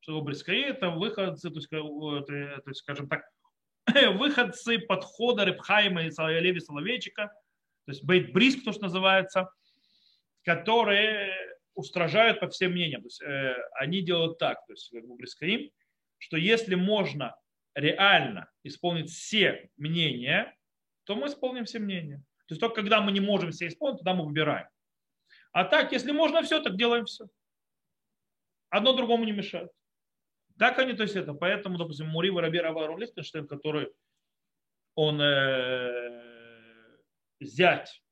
Что 0.00 0.20
брискаи 0.20 0.62
это 0.62 0.90
выходцы, 0.90 1.50
то 1.50 1.56
есть, 1.56 1.68
то 1.70 2.62
есть 2.66 2.80
скажем 2.80 3.08
так, 3.08 3.22
выходцы 4.16 4.78
подхода 4.78 5.44
Репхайма 5.44 6.02
и 6.02 6.10
Леви 6.40 6.58
Соловейчика, 6.58 7.26
то 7.26 7.92
есть 7.92 8.02
бейт 8.04 8.32
бриск, 8.32 8.64
то, 8.64 8.72
что 8.72 8.82
называется, 8.82 9.50
которые 10.44 11.34
устражают 11.74 12.40
по 12.40 12.48
всем 12.48 12.72
мнениям. 12.72 13.02
То 13.02 13.06
есть, 13.06 13.22
э, 13.22 13.56
они 13.74 14.02
делают 14.02 14.38
так, 14.38 14.64
то 14.66 14.72
есть 14.72 14.90
как 14.90 15.06
бы 15.06 15.16
брискаим, 15.16 15.70
что 16.18 16.36
если 16.36 16.74
можно 16.74 17.36
реально 17.74 18.50
исполнить 18.62 19.10
все 19.10 19.70
мнения, 19.76 20.56
то 21.04 21.14
мы 21.14 21.28
исполним 21.28 21.64
все 21.64 21.78
мнения. 21.78 22.18
То 22.46 22.54
есть 22.54 22.60
только 22.60 22.76
когда 22.76 23.00
мы 23.00 23.12
не 23.12 23.20
можем 23.20 23.52
все 23.52 23.68
исполнить, 23.68 23.98
тогда 23.98 24.14
мы 24.14 24.26
выбираем. 24.26 24.68
А 25.52 25.64
так, 25.64 25.92
если 25.92 26.12
можно 26.12 26.42
все, 26.42 26.60
так 26.60 26.76
делаем 26.76 27.04
все. 27.04 27.28
Одно 28.68 28.92
другому 28.92 29.24
не 29.24 29.32
мешает. 29.32 29.70
Так 30.58 30.78
они, 30.78 30.92
то 30.92 31.02
есть 31.02 31.16
это, 31.16 31.32
поэтому, 31.32 31.78
допустим, 31.78 32.08
Мури 32.08 32.30
Раби 32.30 32.58
Равару 32.58 32.98
Лихтенштейн, 32.98 33.46
который 33.46 33.90
он 34.94 35.20
э, 35.20 36.98
зять 37.40 38.02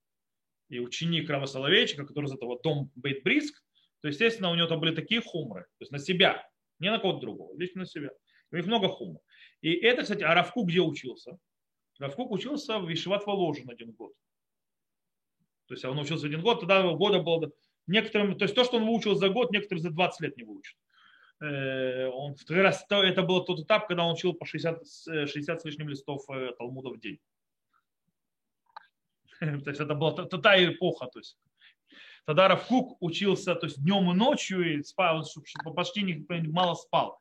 и 0.68 0.78
ученик 0.78 1.28
Рава 1.30 1.46
Соловейчика, 1.46 2.06
который 2.06 2.26
из 2.26 2.32
этого 2.32 2.60
дом 2.62 2.90
Бейт 2.94 3.22
Бриск, 3.22 3.62
то, 4.00 4.08
естественно, 4.08 4.50
у 4.50 4.54
него 4.54 4.66
там 4.68 4.80
были 4.80 4.94
такие 4.94 5.20
хумры, 5.20 5.62
то 5.62 5.82
есть 5.82 5.92
на 5.92 5.98
себя, 5.98 6.48
не 6.78 6.90
на 6.90 6.98
кого-то 6.98 7.20
другого, 7.20 7.56
лично 7.58 7.80
на 7.80 7.86
себя. 7.86 8.10
У 8.50 8.56
них 8.56 8.66
много 8.66 8.88
хумр. 8.88 9.20
И 9.60 9.72
это, 9.74 10.02
кстати, 10.02 10.22
а 10.22 10.34
Равку 10.34 10.64
где 10.64 10.80
учился? 10.80 11.38
Равкук 11.98 12.30
учился 12.30 12.78
в 12.78 12.92
Ишеват 12.92 13.26
Воложен 13.26 13.68
один 13.68 13.92
год. 13.92 14.12
То 15.66 15.74
есть 15.74 15.84
он 15.84 15.98
учился 15.98 16.26
один 16.26 16.42
год, 16.42 16.60
тогда 16.60 16.82
года 16.92 17.20
было 17.20 17.50
некоторым, 17.86 18.38
то 18.38 18.44
есть 18.44 18.54
то, 18.54 18.64
что 18.64 18.76
он 18.76 18.86
выучил 18.86 19.16
за 19.16 19.28
год, 19.28 19.50
некоторые 19.50 19.82
за 19.82 19.90
20 19.90 20.20
лет 20.20 20.36
не 20.36 20.44
выучат. 20.44 20.76
Э, 21.40 22.06
он 22.06 22.36
раз, 22.48 22.86
это 22.88 23.22
был 23.22 23.44
тот 23.44 23.60
этап, 23.60 23.88
когда 23.88 24.04
он 24.04 24.14
учил 24.14 24.32
по 24.32 24.46
60, 24.46 24.82
60 25.28 25.60
с 25.60 25.64
лишним 25.64 25.88
листов 25.88 26.24
э, 26.30 26.52
Талмуда 26.56 26.90
в 26.90 27.00
день. 27.00 27.18
То 29.64 29.70
есть 29.70 29.80
это 29.80 29.94
была 29.94 30.12
та 30.12 30.64
эпоха. 30.64 31.06
То 31.06 31.18
есть. 31.18 31.38
Тогда 32.24 32.48
Равкук 32.48 32.98
учился 33.00 33.54
то 33.54 33.66
есть 33.66 33.82
днем 33.82 34.10
и 34.10 34.14
ночью, 34.14 34.74
и 34.74 34.82
спал, 34.82 35.24
почти 35.74 36.02
не, 36.02 36.26
мало 36.50 36.74
спал. 36.74 37.18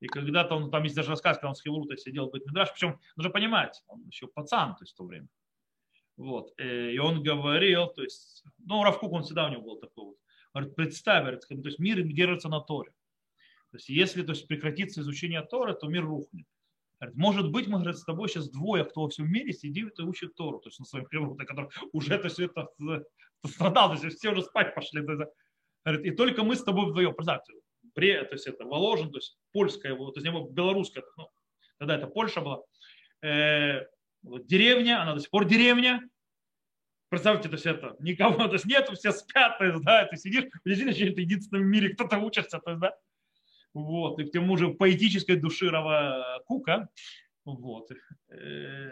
И 0.00 0.06
когда-то 0.06 0.54
он, 0.54 0.70
там 0.70 0.82
есть 0.82 0.94
даже 0.94 1.08
рассказ, 1.08 1.38
когда 1.38 1.48
он 1.48 1.54
с 1.54 1.62
Хилута 1.62 1.96
сидел 1.96 2.28
в 2.28 2.32
Бетмидраш, 2.32 2.72
причем 2.72 3.00
нужно 3.16 3.32
понимать, 3.32 3.82
он 3.86 4.02
еще 4.06 4.26
пацан 4.26 4.76
то 4.76 4.82
есть, 4.82 4.92
в 4.92 4.96
то 4.96 5.04
время. 5.04 5.28
Вот. 6.18 6.52
Э, 6.58 6.90
и 6.90 6.98
он 6.98 7.22
говорил, 7.22 7.86
то 7.86 8.02
есть, 8.02 8.44
ну, 8.58 8.82
Равкук, 8.82 9.12
он 9.12 9.22
всегда 9.22 9.46
у 9.46 9.50
него 9.50 9.62
был 9.62 9.76
такой 9.76 10.04
вот. 10.04 10.16
Говорит, 10.52 10.74
представь, 10.74 11.22
говорит, 11.22 11.40
то 11.40 11.54
есть 11.54 11.78
мир 11.78 12.02
держится 12.02 12.50
на 12.50 12.60
Торе. 12.60 12.90
То 13.70 13.76
есть, 13.76 13.88
если 13.88 14.22
то 14.22 14.32
есть, 14.32 14.46
прекратится 14.46 15.00
изучение 15.00 15.40
Торы, 15.42 15.72
то 15.74 15.86
мир 15.86 16.04
рухнет. 16.04 16.46
Говорит, 17.00 17.18
может 17.18 17.50
быть, 17.50 17.66
мы 17.66 17.78
говорит, 17.78 17.96
с 17.96 18.04
тобой 18.04 18.28
сейчас 18.28 18.50
двое, 18.50 18.84
кто 18.84 19.02
во 19.02 19.08
всем 19.08 19.30
мире 19.30 19.52
сидит 19.52 19.98
и 19.98 20.02
учит 20.02 20.34
Тору, 20.34 20.58
то 20.58 20.68
есть 20.68 20.78
на 20.78 20.84
своем 20.84 21.08
хевруте, 21.08 21.46
который 21.46 21.70
уже 21.92 22.18
то 22.18 22.24
есть, 22.24 22.38
это 22.38 22.68
страдал, 23.46 23.96
то 23.96 24.04
есть 24.04 24.18
все 24.18 24.32
уже 24.32 24.42
спать 24.42 24.74
пошли. 24.74 25.00
Говорит, 25.00 26.04
и 26.04 26.10
только 26.10 26.42
мы 26.42 26.56
с 26.56 26.62
тобой 26.62 26.90
вдвоем. 26.90 27.14
Представьте, 27.14 27.54
Бре, 27.94 28.22
то 28.24 28.34
есть 28.34 28.46
это 28.46 28.64
Воложен, 28.64 29.10
то 29.10 29.16
есть 29.16 29.38
польская, 29.52 29.96
то 29.96 30.12
есть 30.14 30.26
не 30.26 30.52
белорусская, 30.52 31.02
ну, 31.16 31.28
тогда 31.78 31.96
это 31.96 32.06
Польша 32.06 32.42
была. 32.42 32.60
Э, 33.22 33.86
вот 34.22 34.46
деревня, 34.46 35.02
она 35.02 35.14
до 35.14 35.20
сих 35.20 35.30
пор 35.30 35.46
деревня. 35.46 36.06
Представьте, 37.08 37.48
то 37.48 37.54
есть 37.54 37.66
это 37.66 37.96
никого, 38.00 38.46
то 38.46 38.52
есть 38.52 38.66
нету, 38.66 38.94
все 38.94 39.10
спят, 39.12 39.58
то 39.58 39.64
есть, 39.64 39.82
да, 39.82 40.04
ты 40.04 40.16
сидишь, 40.16 40.44
это 40.44 41.20
единственном 41.20 41.66
мире 41.66 41.94
кто-то 41.94 42.18
учится, 42.18 42.58
то 42.58 42.70
есть, 42.70 42.80
да. 42.80 42.94
Вот, 43.74 44.18
и 44.18 44.24
к 44.24 44.32
тому 44.32 44.56
же 44.56 44.68
поэтической 44.68 45.36
души 45.36 45.70
Рава 45.70 46.42
Кука. 46.46 46.88
Вот. 47.44 47.90
Э, 48.30 48.90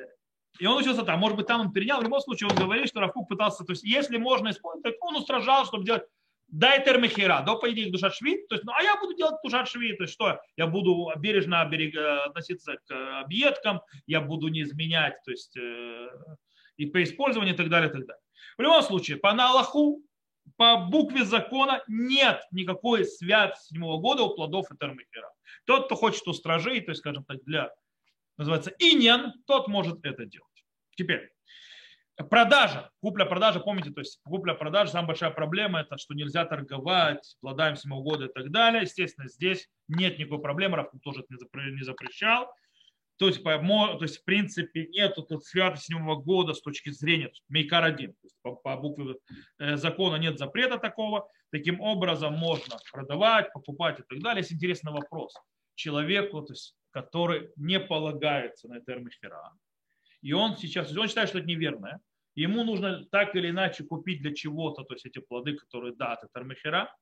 и 0.59 0.67
он 0.67 0.79
учился 0.79 1.03
там. 1.03 1.21
Может 1.21 1.37
быть, 1.37 1.47
там 1.47 1.61
он 1.61 1.73
перенял. 1.73 2.01
В 2.01 2.05
любом 2.05 2.21
случае, 2.21 2.49
он 2.51 2.57
говорит, 2.57 2.89
что 2.89 3.01
Равкук 3.01 3.29
пытался, 3.29 3.65
то 3.65 3.73
есть, 3.73 3.85
если 3.85 4.17
можно 4.17 4.51
использовать, 4.51 4.83
так 4.83 5.05
он 5.05 5.17
устражал, 5.17 5.67
чтобы 5.67 5.85
делать 5.85 6.05
дай 6.49 6.83
термехера, 6.83 7.43
до 7.43 7.57
по 7.57 7.71
идее 7.71 7.91
душа 7.91 8.11
швид, 8.11 8.49
то 8.49 8.55
есть, 8.55 8.65
ну, 8.65 8.73
а 8.73 8.83
я 8.83 8.97
буду 8.97 9.15
делать 9.15 9.37
душа 9.45 9.67
швид, 9.67 9.99
то 9.99 10.05
есть 10.05 10.15
что, 10.15 10.41
я 10.57 10.67
буду 10.67 11.13
бережно 11.19 11.63
относиться 11.63 12.79
к 12.87 13.21
объедкам, 13.21 13.83
я 14.07 14.21
буду 14.21 14.49
не 14.49 14.63
изменять, 14.63 15.17
то 15.25 15.31
есть 15.31 15.57
э, 15.57 16.09
и 16.77 16.87
по 16.87 17.03
использованию 17.03 17.55
и 17.55 17.57
так 17.57 17.69
далее, 17.69 17.91
и 17.91 17.93
так 17.93 18.07
далее. 18.07 18.23
В 18.57 18.63
любом 18.63 18.83
случае, 18.83 19.19
по 19.19 19.33
налаху, 19.35 20.03
по 20.57 20.77
букве 20.77 21.25
закона 21.25 21.83
нет 21.89 22.43
никакой 22.51 23.05
святости 23.05 23.69
седьмого 23.69 24.01
года 24.01 24.23
у 24.23 24.35
плодов 24.35 24.71
и 24.71 24.77
термехера. 24.77 25.31
Тот, 25.65 25.87
кто 25.87 25.97
хочет 25.97 26.27
устражить, 26.27 26.87
то 26.87 26.93
есть, 26.93 27.01
скажем 27.01 27.25
так, 27.25 27.43
для, 27.45 27.71
называется, 28.37 28.73
иньян, 28.79 29.35
тот 29.47 29.69
может 29.69 30.05
это 30.05 30.25
делать. 30.27 30.65
Теперь, 30.97 31.31
Продажа, 32.31 32.91
купля-продажа, 33.01 33.61
помните, 33.61 33.93
то 33.93 34.01
есть 34.01 34.21
купля-продажа, 34.25 34.91
самая 34.91 35.07
большая 35.07 35.31
проблема 35.31 35.83
это, 35.83 35.99
что 35.99 36.15
нельзя 36.15 36.45
торговать 36.45 37.37
плодами 37.41 37.77
седьмого 37.77 38.03
года 38.03 38.25
и 38.25 38.33
так 38.33 38.51
далее. 38.51 38.83
Естественно, 38.83 39.29
здесь 39.29 39.69
нет 39.87 40.19
никакой 40.19 40.41
проблемы, 40.41 40.79
Равкук 40.79 41.01
тоже 41.01 41.21
это 41.21 41.29
не 41.31 41.85
запрещал. 41.85 42.53
То 43.19 43.27
есть, 43.27 43.43
по, 43.43 43.59
то 43.59 44.03
есть 44.03 44.19
в 44.19 44.25
принципе, 44.25 44.87
нет 44.87 45.17
святости 45.43 45.87
седьмого 45.87 46.17
года 46.21 46.55
с 46.55 46.61
точки 46.61 46.91
зрения 46.91 47.33
Мейкар 47.49 47.85
один. 47.85 48.13
То 48.13 48.25
есть, 48.25 48.37
по, 48.43 48.55
по 48.55 48.77
букве 48.77 49.17
э, 49.59 49.77
закона 49.77 50.17
нет 50.17 50.39
запрета 50.39 50.79
такого. 50.79 51.29
Таким 51.51 51.81
образом 51.81 52.35
можно 52.35 52.77
продавать, 52.93 53.53
покупать 53.53 53.99
и 53.99 54.03
так 54.09 54.21
далее. 54.21 54.41
Есть 54.41 54.53
интересный 54.53 54.93
вопрос. 54.93 55.35
Человеку, 55.75 56.43
то 56.43 56.53
есть, 56.53 56.77
который 56.91 57.51
не 57.57 57.81
полагается 57.81 58.69
на 58.69 58.81
термихера, 58.81 59.53
и 60.23 60.33
он 60.33 60.57
сейчас, 60.57 60.97
он 60.97 61.09
считает, 61.09 61.29
что 61.29 61.39
это 61.39 61.49
неверное, 61.49 62.01
ему 62.35 62.65
нужно 62.65 63.05
так 63.07 63.35
или 63.35 63.51
иначе 63.51 63.85
купить 63.85 64.23
для 64.23 64.35
чего-то, 64.35 64.85
то 64.85 64.95
есть 64.95 65.07
эти 65.07 65.19
плоды, 65.19 65.57
которые 65.57 65.95
да, 65.95 66.15
это 66.15 66.29
тармехера, 66.33 66.93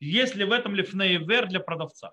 если 0.00 0.44
в 0.44 0.52
этом 0.52 0.74
лифнейвер 0.74 1.48
для 1.48 1.60
продавца. 1.60 2.12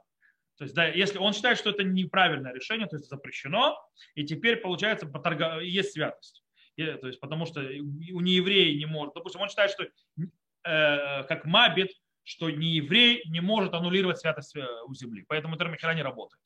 То 0.58 0.64
есть, 0.64 0.74
да, 0.74 0.88
если 0.88 1.18
он 1.18 1.34
считает, 1.34 1.58
что 1.58 1.70
это 1.70 1.84
неправильное 1.84 2.54
решение, 2.54 2.88
то 2.88 2.96
есть 2.96 3.10
запрещено, 3.10 3.78
и 4.14 4.24
теперь 4.24 4.58
получается 4.58 5.06
поторга... 5.06 5.60
есть 5.60 5.94
святость. 5.94 6.44
И, 6.78 6.86
то 6.86 7.08
есть, 7.08 7.20
потому 7.20 7.46
что 7.46 7.62
у 7.62 8.22
нееврея 8.22 8.78
не 8.78 8.86
может. 8.86 9.14
Допустим, 9.14 9.42
он 9.42 9.50
считает, 9.50 9.72
что 9.72 9.84
э, 9.84 11.24
как 11.24 11.46
Мабит, 11.46 11.92
что 12.24 12.50
нееврей 12.50 13.24
не 13.28 13.40
может 13.40 13.74
аннулировать 13.74 14.20
святость 14.20 14.56
э, 14.56 14.66
у 14.88 14.94
земли. 14.94 15.26
Поэтому 15.28 15.58
термихера 15.58 15.94
не 15.94 16.02
работает. 16.02 16.42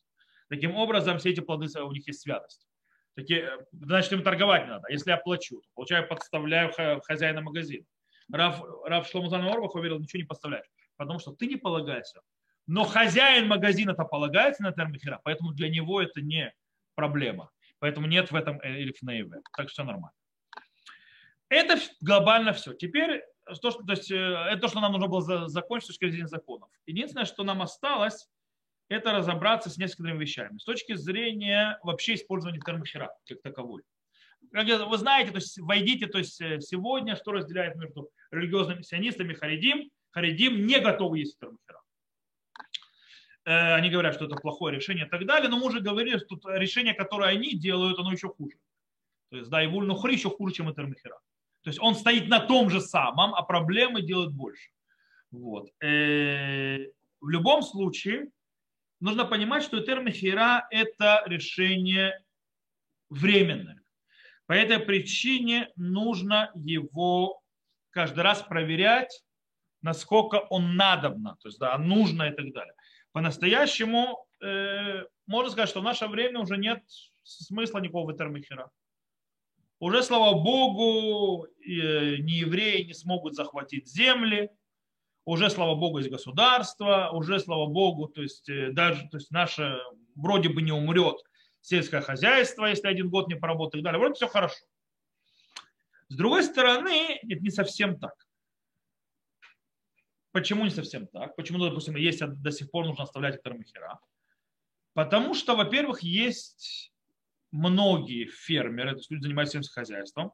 Таким 0.49 0.75
образом, 0.75 1.19
все 1.19 1.29
эти 1.29 1.39
плоды, 1.39 1.67
у 1.81 1.91
них 1.91 2.07
есть 2.07 2.21
святость. 2.21 2.67
Такие, 3.15 3.41
э, 3.41 3.65
значит, 3.71 4.11
им 4.11 4.23
торговать 4.23 4.67
надо. 4.67 4.89
Если 4.89 5.11
я 5.11 5.17
плачу, 5.17 5.61
то, 5.61 5.67
получаю, 5.75 6.07
подставляю 6.07 6.71
хозяина 7.03 7.41
магазина. 7.41 7.85
Рав, 8.31 8.61
Рав 8.85 9.07
Шломузан 9.07 9.47
Орбах 9.47 9.75
уверил, 9.75 9.99
ничего 9.99 10.21
не 10.21 10.27
подставляешь, 10.27 10.67
потому 10.97 11.19
что 11.19 11.31
ты 11.31 11.47
не 11.47 11.55
полагаешься. 11.55 12.21
Но 12.69 12.83
хозяин 12.83 13.47
магазина-то 13.47 14.03
полагается 14.03 14.61
на 14.61 14.71
термихера, 14.71 15.19
поэтому 15.23 15.53
для 15.53 15.69
него 15.69 15.99
это 16.03 16.21
не 16.21 16.53
проблема. 16.93 17.49
Поэтому 17.79 18.05
нет 18.05 18.29
в 18.29 18.35
этом 18.35 18.59
элифнейве. 18.61 19.41
Так 19.57 19.71
что 19.71 19.83
нормально. 19.83 20.13
Это 21.49 21.79
глобально 21.99 22.53
все. 22.53 22.73
Теперь 22.73 23.23
то, 23.59 23.71
что, 23.71 23.81
то 23.81 23.93
есть, 23.93 24.11
э, 24.11 24.15
это 24.15 24.61
то, 24.61 24.67
что 24.67 24.81
нам 24.81 24.91
нужно 24.91 25.07
было 25.07 25.47
закончить 25.49 25.85
с 25.85 25.88
точки 25.88 26.11
зрения 26.11 26.27
законов. 26.27 26.69
Единственное, 26.85 27.25
что 27.25 27.43
нам 27.43 27.63
осталось, 27.63 28.29
это 28.88 29.13
разобраться 29.13 29.71
с 29.71 29.77
несколькими 29.77 30.15
вещами. 30.19 30.59
С 30.59 30.63
точки 30.63 30.93
зрения 30.93 31.79
вообще 31.81 32.13
использования 32.13 32.59
термохера 32.59 33.11
как 33.27 33.41
таковой. 33.41 33.81
Вы 34.51 34.97
знаете, 34.99 35.31
то 35.31 35.38
есть 35.38 35.57
войдите, 35.57 36.05
то 36.05 36.19
есть 36.19 36.39
э, 36.39 36.61
сегодня, 36.61 37.15
что 37.15 37.31
разделяет 37.31 37.77
между 37.77 38.11
религиозными 38.29 38.83
сионистами 38.83 39.33
Харидим, 39.33 39.89
Харидим 40.11 40.67
не 40.67 40.79
готовы 40.79 41.17
есть 41.17 41.39
термохера. 41.39 41.79
Э, 43.50 43.74
они 43.74 43.89
говорят, 43.89 44.13
что 44.13 44.25
это 44.25 44.36
плохое 44.36 44.75
решение 44.75 45.08
и 45.08 45.10
так 45.10 45.25
далее, 45.25 45.50
но 45.50 45.58
мы 45.58 45.65
уже 45.65 45.79
говорили, 45.79 46.20
что 46.20 46.38
решение, 46.56 46.94
которое 46.94 47.32
они 47.32 47.56
делают, 47.56 47.98
оно 47.98 48.12
еще 48.12 48.27
хуже. 48.27 48.58
То 49.32 49.38
есть, 49.38 49.50
да, 49.50 49.63
и 49.63 49.68
вульнухри 49.68 50.13
еще 50.13 50.29
хуже, 50.29 50.53
чем 50.53 50.70
и 50.70 50.75
термохера. 50.75 51.20
То 51.63 51.70
есть 51.72 51.79
он 51.79 51.96
стоит 51.96 52.27
на 52.27 52.39
том 52.39 52.70
же 52.70 52.79
самом, 52.79 53.34
а 53.34 53.41
проблемы 53.41 54.03
делают 54.03 54.34
больше. 54.34 54.70
Вот. 55.32 55.68
Э, 55.82 56.77
в 57.22 57.29
любом 57.29 57.63
случае, 57.63 58.29
нужно 59.00 59.25
понимать, 59.25 59.63
что 59.63 59.79
термихира– 59.79 60.68
это 60.70 61.24
решение 61.25 62.24
временное. 63.10 63.82
По 64.46 64.53
этой 64.53 64.77
причине 64.77 65.70
нужно 65.75 66.51
его 66.53 67.41
каждый 67.89 68.22
раз 68.22 68.44
проверять 68.44 69.24
насколько 69.82 70.36
он 70.50 70.75
надобно, 70.75 71.38
то 71.41 71.48
есть 71.48 71.60
да, 71.60 71.77
нужно 71.77 72.24
и 72.24 72.36
так 72.36 72.51
далее. 72.51 72.74
По-настоящему 73.19 74.25
э, 74.41 75.03
можно 75.27 75.51
сказать, 75.51 75.67
что 75.67 75.81
в 75.81 75.83
наше 75.83 76.07
время 76.07 76.39
уже 76.39 76.55
нет 76.55 76.81
смысла 77.23 77.79
никакого 77.79 78.13
термихера. 78.13 78.71
Уже, 79.79 80.03
слава 80.03 80.41
Богу, 80.41 81.45
э, 81.45 82.15
ни 82.19 82.39
евреи 82.39 82.83
не 82.83 82.93
смогут 82.93 83.35
захватить 83.35 83.89
земли, 83.89 84.49
уже, 85.25 85.49
слава 85.49 85.75
Богу, 85.75 85.97
есть 85.97 86.09
государство, 86.09 87.09
уже, 87.11 87.41
слава 87.41 87.65
Богу, 87.65 88.07
то 88.07 88.21
есть 88.21 88.47
э, 88.47 88.71
даже 88.71 89.09
то 89.09 89.17
есть 89.17 89.31
наше 89.31 89.77
вроде 90.15 90.47
бы 90.47 90.61
не 90.61 90.71
умрет 90.71 91.17
сельское 91.59 91.99
хозяйство, 91.99 92.67
если 92.67 92.88
один 92.88 93.09
год 93.09 93.27
не 93.27 93.35
поработает 93.35 93.81
и 93.81 93.83
так 93.83 93.83
далее. 93.83 93.99
Вроде 93.99 94.13
все 94.13 94.29
хорошо. 94.29 94.65
С 96.07 96.15
другой 96.15 96.43
стороны, 96.45 97.19
это 97.21 97.41
не 97.41 97.51
совсем 97.51 97.99
так. 97.99 98.13
Почему 100.39 100.63
не 100.63 100.69
совсем 100.69 101.05
так? 101.08 101.36
Почему, 101.36 101.60
допустим, 101.60 101.98
есть 101.98 102.22
до 102.25 102.51
сих 102.51 102.72
пор 102.72 102.86
нужно 102.86 103.03
оставлять 103.03 103.43
термохера? 103.43 104.00
Потому 104.93 105.34
что, 105.34 105.53
во-первых, 105.53 106.01
есть 106.01 106.93
многие 107.51 108.25
фермеры, 108.25 108.91
то 108.91 109.00
есть 109.00 109.12
люди, 109.12 109.24
занимаются 109.24 109.62
хозяйством, 109.63 110.31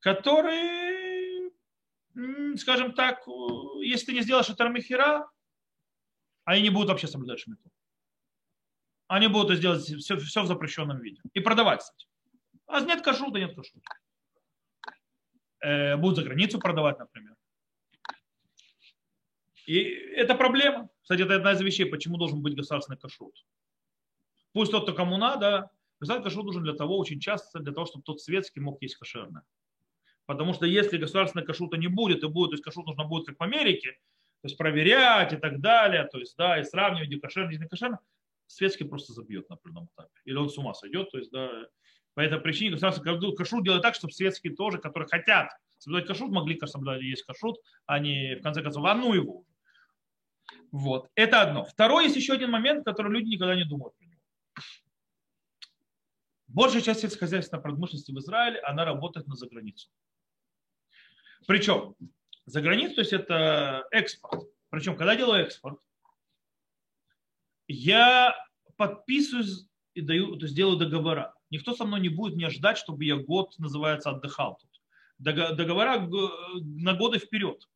которые, 0.00 1.52
скажем 2.56 2.94
так, 2.94 3.22
если 3.80 4.06
ты 4.06 4.12
не 4.14 4.22
сделаешь 4.22 4.46
термохера, 4.46 5.30
они 6.44 6.62
не 6.62 6.70
будут 6.70 6.88
вообще 6.88 7.06
соблюдать 7.06 7.38
шмиту. 7.38 7.70
Они 9.06 9.28
будут 9.28 9.56
сделать 9.56 9.82
все, 9.84 10.16
все 10.16 10.42
в 10.42 10.46
запрещенном 10.46 10.98
виде. 10.98 11.20
И 11.32 11.38
продавать, 11.38 11.78
кстати. 11.78 12.08
А 12.66 12.80
нет 12.80 13.02
кашрута, 13.02 13.38
нет 13.38 13.54
кашрута. 13.54 13.86
Э, 15.60 15.96
будут 15.96 16.16
за 16.16 16.24
границу 16.24 16.58
продавать, 16.58 16.98
например. 16.98 17.31
И 19.66 19.82
это 19.82 20.34
проблема. 20.34 20.88
Кстати, 21.02 21.22
это 21.22 21.36
одна 21.36 21.52
из 21.52 21.60
вещей, 21.60 21.84
почему 21.84 22.16
должен 22.16 22.42
быть 22.42 22.54
государственный 22.54 22.98
кашрут. 22.98 23.44
Пусть 24.52 24.70
тот, 24.70 24.84
кто 24.84 24.92
кому 24.92 25.16
надо, 25.16 25.70
государственный 26.00 26.30
кашрут 26.30 26.46
нужен 26.46 26.62
для 26.64 26.74
того, 26.74 26.98
очень 26.98 27.20
часто, 27.20 27.60
для 27.60 27.72
того, 27.72 27.86
чтобы 27.86 28.02
тот 28.04 28.20
светский 28.20 28.60
мог 28.60 28.82
есть 28.82 28.96
кошерное. 28.96 29.44
Потому 30.26 30.52
что 30.52 30.66
если 30.66 30.98
государственного 30.98 31.46
кашрута 31.46 31.76
не 31.76 31.88
будет, 31.88 32.22
и 32.22 32.28
будет, 32.28 32.50
то 32.50 32.54
есть 32.54 32.64
кашрут 32.64 32.86
нужно 32.86 33.04
будет, 33.04 33.26
как 33.26 33.38
в 33.38 33.42
Америке, 33.42 33.92
то 34.40 34.48
есть 34.48 34.56
проверять 34.56 35.32
и 35.32 35.36
так 35.36 35.60
далее, 35.60 36.08
то 36.10 36.18
есть, 36.18 36.36
да, 36.36 36.58
и 36.58 36.64
сравнивать, 36.64 37.08
где 37.08 37.20
кошерно, 37.20 37.48
где 37.48 37.58
не 37.58 37.68
кошерно, 37.68 38.00
светский 38.46 38.84
просто 38.84 39.12
забьет 39.12 39.48
на 39.48 39.54
определенном 39.54 39.88
этапе. 39.94 40.20
Или 40.24 40.36
он 40.36 40.48
с 40.48 40.58
ума 40.58 40.74
сойдет, 40.74 41.10
то 41.10 41.18
есть, 41.18 41.30
да, 41.30 41.48
по 42.14 42.20
этой 42.20 42.38
причине 42.40 42.72
государственный 42.72 43.36
кашрут 43.36 43.64
делает 43.64 43.82
так, 43.82 43.94
чтобы 43.94 44.12
светские 44.12 44.54
тоже, 44.54 44.78
которые 44.78 45.08
хотят 45.08 45.50
соблюдать 45.78 46.08
кашрут, 46.08 46.30
могли 46.30 46.58
соблюдать 46.66 47.02
есть 47.02 47.24
кашрут, 47.24 47.58
а 47.86 47.98
не, 47.98 48.36
в 48.36 48.42
конце 48.42 48.62
концов, 48.62 48.84
а 48.84 48.94
ну 48.94 49.14
его. 49.14 49.44
Вот. 50.70 51.10
Это 51.14 51.42
одно. 51.42 51.64
Второй 51.64 52.04
есть 52.04 52.16
еще 52.16 52.32
один 52.32 52.50
момент, 52.50 52.84
который 52.84 53.12
люди 53.12 53.30
никогда 53.30 53.54
не 53.54 53.64
думают. 53.64 53.94
Большая 56.48 56.82
часть 56.82 57.00
сельскохозяйственной 57.00 57.62
промышленности 57.62 58.12
в 58.12 58.18
Израиле, 58.18 58.60
она 58.60 58.84
работает 58.84 59.26
на 59.26 59.34
заграницу. 59.36 59.88
Причем 61.46 61.94
за 62.44 62.60
границу, 62.60 62.96
то 62.96 63.00
есть 63.00 63.12
это 63.12 63.86
экспорт. 63.90 64.44
Причем, 64.68 64.96
когда 64.96 65.12
я 65.12 65.18
делаю 65.18 65.44
экспорт, 65.44 65.80
я 67.68 68.34
подписываюсь 68.76 69.66
и 69.94 70.00
даю, 70.00 70.36
то 70.36 70.44
есть 70.44 70.54
делаю 70.54 70.76
договора. 70.76 71.34
Никто 71.50 71.74
со 71.74 71.84
мной 71.84 72.00
не 72.00 72.08
будет 72.08 72.34
мне 72.34 72.50
ждать, 72.50 72.78
чтобы 72.78 73.04
я 73.04 73.16
год, 73.16 73.54
называется, 73.58 74.10
отдыхал 74.10 74.58
тут. 74.58 74.70
Договора 75.18 76.00
на 76.00 76.94
годы 76.94 77.18
вперед. 77.18 77.66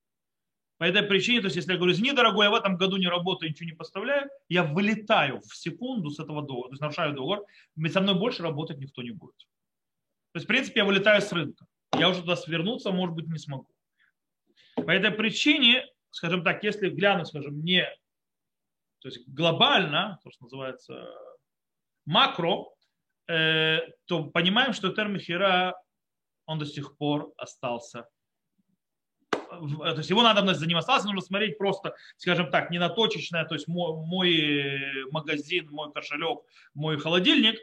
По 0.79 0.85
этой 0.85 1.03
причине, 1.03 1.41
то 1.41 1.47
есть 1.47 1.57
если 1.57 1.73
я 1.73 1.79
говорю, 1.79 1.93
извини, 1.93 2.13
дорогой, 2.13 2.47
я 2.47 2.51
в 2.51 2.55
этом 2.55 2.77
году 2.77 2.99
не 2.99 3.09
работаю, 3.09 3.51
ничего 3.51 3.67
не 3.67 3.75
поставляю, 3.75 4.29
я 4.49 4.63
вылетаю 4.63 5.41
в 5.41 5.57
секунду 5.57 6.11
с 6.11 6.21
этого 6.21 6.43
договора, 6.43 6.69
то 6.69 6.73
есть 6.73 6.83
нарушаю 6.83 7.15
договор, 7.15 7.47
со 7.91 8.01
мной 8.01 8.15
больше 8.15 8.43
работать 8.43 8.79
никто 8.79 9.03
не 9.03 9.11
будет. 9.11 9.39
То 10.33 10.39
есть, 10.39 10.45
в 10.45 10.49
принципе, 10.49 10.81
я 10.81 10.85
вылетаю 10.85 11.23
с 11.23 11.33
рынка. 11.33 11.67
Я 11.95 12.11
уже 12.11 12.21
туда 12.21 12.37
свернуться, 12.37 12.91
может 12.91 13.15
быть, 13.15 13.27
не 13.27 13.39
смогу. 13.39 13.69
По 14.75 14.91
этой 14.91 15.11
причине, 15.11 15.87
скажем 16.11 16.45
так, 16.45 16.63
если 16.63 16.91
глянуть, 16.91 17.29
скажем, 17.29 17.63
не 17.63 17.89
то 19.07 19.09
есть 19.09 19.29
глобально, 19.29 20.19
то, 20.25 20.31
что 20.33 20.45
называется 20.45 21.09
макро, 22.07 22.65
э, 23.29 23.79
то 24.07 24.25
понимаем, 24.25 24.73
что 24.73 24.93
термихера, 24.93 25.81
он 26.45 26.59
до 26.59 26.67
сих 26.67 26.97
пор 26.97 27.33
остался 27.37 28.09
то 29.49 29.97
есть 29.97 30.11
его 30.11 30.23
надо 30.23 30.55
за 30.55 30.67
ним 30.67 30.79
остаться, 30.79 31.07
нужно 31.07 31.23
смотреть 31.23 31.59
просто, 31.59 31.95
скажем 32.17 32.51
так, 32.51 32.71
не 32.71 32.79
на 32.79 32.89
точечное, 32.89 33.45
то 33.45 33.55
есть 33.55 33.69
мой, 33.69 33.95
мой 34.07 35.07
магазин, 35.11 35.69
мой 35.71 35.93
кошелек, 35.93 36.41
мой 36.75 36.99
холодильник, 36.99 37.59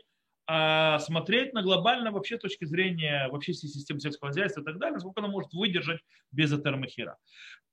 а 0.46 1.00
смотреть 1.00 1.54
на 1.54 1.62
глобально 1.62 2.12
вообще 2.12 2.38
точки 2.38 2.66
зрения 2.66 3.30
вообще 3.30 3.54
системы 3.54 4.00
сельского 4.00 4.30
хозяйства 4.30 4.62
и 4.62 4.64
так 4.64 4.78
далее, 4.78 5.00
сколько 5.00 5.22
она 5.22 5.30
может 5.30 5.54
выдержать 5.54 6.02
без 6.32 6.52
этермахира. 6.52 7.18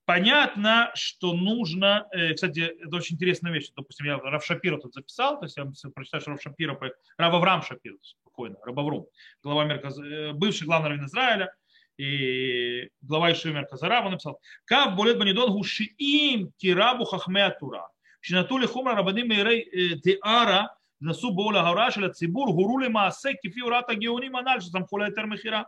Понятно, 0.04 0.90
что 0.94 1.34
нужно, 1.34 2.06
э, 2.12 2.34
кстати, 2.34 2.60
это 2.60 2.96
очень 2.96 3.16
интересная 3.16 3.52
вещь, 3.52 3.70
допустим, 3.76 4.06
я 4.06 4.18
Рав 4.18 4.44
Шапира 4.44 4.76
тут 4.78 4.94
записал, 4.94 5.38
то 5.38 5.46
есть 5.46 5.56
я 5.56 5.70
прочитаю, 5.94 6.20
что 6.20 6.30
Рав 6.32 6.42
Шапира, 6.42 6.78
Рав 7.16 7.34
Авраам 7.34 7.62
Шапир, 7.62 7.94
спокойно, 8.02 8.56
Рав 8.64 8.76
Авром, 8.76 9.06
глава 9.42 9.64
Мерказ, 9.64 9.98
э, 9.98 10.32
бывший 10.32 10.66
главный 10.66 10.90
раввин 10.90 11.06
Израиля, 11.06 11.54
и 11.99 12.89
глава 13.01 13.31
Ишимер 13.31 13.65
Казарава 13.67 14.09
написал, 14.09 14.39
Кав 14.65 14.95
болет 14.95 15.17
банидон 15.17 15.51
гушиим 15.51 16.51
тирабу 16.57 17.05
хахме 17.05 17.49
тура. 17.59 17.87
שנטו 18.21 18.57
לחומר 18.57 18.91
הרבנים 18.91 19.27
מהירי 19.27 19.63
תיארה, 20.03 20.65
נסו 21.01 21.31
בואו 21.31 21.51
להוראה 21.51 21.91
של 21.91 22.03
הציבור, 22.03 22.47
הורו 22.47 22.79
למעשה 22.79 23.29
כפי 23.43 23.59
הוראת 23.59 23.89
הגאונים 23.89 24.35
הנ"ל, 24.35 24.59
שסמכו 24.59 24.97
להיתר 24.97 25.25
מכירה. 25.25 25.63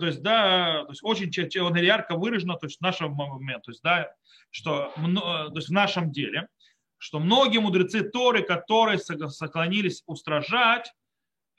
То 0.00 0.06
есть, 0.06 0.22
да, 0.22 0.84
то 0.86 0.92
есть 0.92 1.02
очень 1.04 1.30
он 1.60 1.76
ярко 1.76 2.16
выражено, 2.16 2.56
то 2.56 2.66
есть 2.66 2.78
в 2.78 2.80
нашем 2.80 3.12
моменте, 3.12 3.60
то 3.64 3.70
есть, 3.70 3.82
да, 3.82 4.08
что 4.50 4.90
то 4.96 5.52
есть 5.56 5.68
в 5.68 5.72
нашем 5.72 6.10
деле, 6.10 6.48
что 6.96 7.18
многие 7.18 7.58
мудрецы 7.58 8.02
Торы, 8.02 8.42
которые 8.44 8.98
склонились 8.98 10.02
устражать, 10.06 10.86
Э, 10.86 10.90
а, 10.90 10.97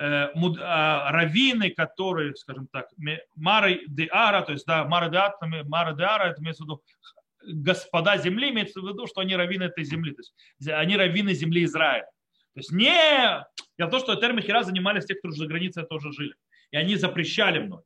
раввины, 0.01 1.71
которые, 1.71 2.35
скажем 2.35 2.69
так, 2.73 2.89
Мары 3.37 3.83
де 3.87 4.09
Ара, 4.11 4.43
то 4.43 4.53
есть, 4.53 4.67
да, 4.67 4.85
Мары 4.85 5.11
де 5.11 5.19
Ара, 5.19 5.37
Мары 5.67 5.95
де 5.95 6.05
Ара, 6.05 6.31
это 6.31 6.41
имеется 6.41 6.65
в 6.65 6.67
виду 6.67 6.83
господа 7.43 8.17
земли, 8.17 8.51
имеется 8.51 8.81
в 8.81 8.89
виду, 8.89 9.07
что 9.07 9.21
они 9.21 9.37
раввины 9.37 9.65
этой 9.65 9.85
земли, 9.85 10.13
то 10.13 10.21
есть 10.21 10.33
они 10.69 10.97
раввины 10.97 11.35
земли 11.35 11.65
Израиля. 11.65 12.07
То 12.55 12.61
есть 12.61 12.73
не 12.73 13.45
я 13.81 13.87
то, 13.87 13.99
что 13.99 14.15
термихера 14.15 14.63
занимались 14.63 15.07
те, 15.07 15.15
кто 15.15 15.31
за 15.31 15.47
границей 15.47 15.85
тоже 15.85 16.13
жили. 16.13 16.35
И 16.71 16.77
они 16.77 16.97
запрещали 16.97 17.61
мной. 17.61 17.83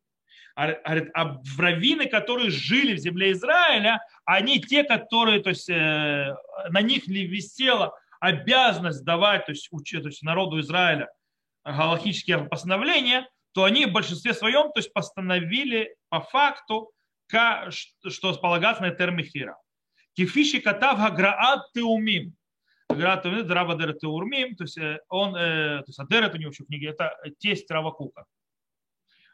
А, 0.57 0.71
а 1.15 1.41
в 1.43 1.61
раввины, 1.61 2.07
которые 2.07 2.51
жили 2.51 2.95
в 2.95 2.99
земле 2.99 3.33
Израиля, 3.33 4.01
они 4.25 4.61
те, 4.61 4.85
которые, 4.85 5.41
то 5.41 5.51
есть 5.51 5.69
э, 5.69 6.35
на 6.71 6.81
них 6.81 7.07
ли 7.07 7.27
висела 7.27 7.97
обязанность 8.21 9.05
давать, 9.05 9.47
то 9.47 9.53
есть, 9.53 9.69
учить, 9.71 10.03
то 10.03 10.09
есть 10.09 10.23
народу 10.23 10.61
Израиля 10.61 11.09
галактические 11.65 12.47
постановления, 12.47 13.29
то 13.53 13.65
они 13.65 13.87
в 13.87 13.93
большинстве 13.93 14.35
своем 14.35 14.73
то 14.73 14.81
есть 14.81 14.93
постановили 14.93 15.95
по 16.09 16.21
факту, 16.21 16.93
что 17.29 18.35
полагаться 18.41 18.83
на 18.83 18.91
термихира. 18.91 19.57
Кифиши 20.15 20.61
катав 20.61 20.99
гаграат 20.99 21.73
теумим. 21.73 22.35
Гаграат 22.89 23.23
теумим, 23.23 23.47
драбадер 23.47 23.95
теурмим, 23.95 24.57
то 24.57 24.65
есть 24.65 24.79
э, 24.79 25.01
он, 25.09 25.35
э, 25.35 25.79
то 25.79 25.85
есть 25.89 25.99
адерет 25.99 26.35
у 26.35 26.39
него 26.39 26.51
еще 26.51 26.65
в 26.65 26.67
книге, 26.67 26.91
это 26.91 27.17
тесть 27.39 27.71
Равакука. 27.71 28.25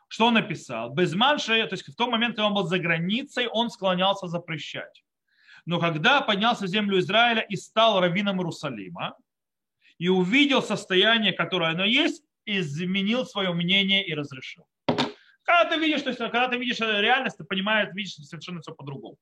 Что 0.09 0.27
он 0.27 0.35
написал? 0.35 0.91
Без 0.91 1.15
манши, 1.15 1.67
то 1.67 1.75
есть 1.75 1.87
в 1.87 1.95
тот 1.95 2.09
момент, 2.09 2.37
когда 2.37 2.47
он 2.47 2.55
был 2.55 2.65
за 2.65 2.79
границей, 2.79 3.49
он 3.49 3.71
склонялся 3.71 4.27
запрещать. 4.27 5.05
Но 5.67 5.79
когда 5.79 6.21
поднялся 6.21 6.65
в 6.65 6.69
землю 6.69 6.99
Израиля 6.99 7.43
и 7.43 7.57
стал 7.57 8.01
раввином 8.01 8.39
Иерусалима, 8.39 9.17
и 10.01 10.09
увидел 10.09 10.63
состояние, 10.63 11.35
которое 11.35 11.73
оно 11.73 11.85
есть, 11.85 12.25
изменил 12.47 13.27
свое 13.27 13.53
мнение 13.53 14.05
и 14.05 14.15
разрешил. 14.15 14.67
Когда 15.43 15.69
ты 15.69 15.79
видишь, 15.79 16.01
то 16.01 16.09
есть, 16.09 16.19
когда 16.19 16.49
ты 16.49 16.57
видишь 16.57 16.81
реальность, 16.81 17.37
ты 17.37 17.45
понимаешь, 17.45 17.93
видишь 17.93 18.15
совершенно 18.15 18.63
все 18.63 18.75
по-другому. 18.75 19.19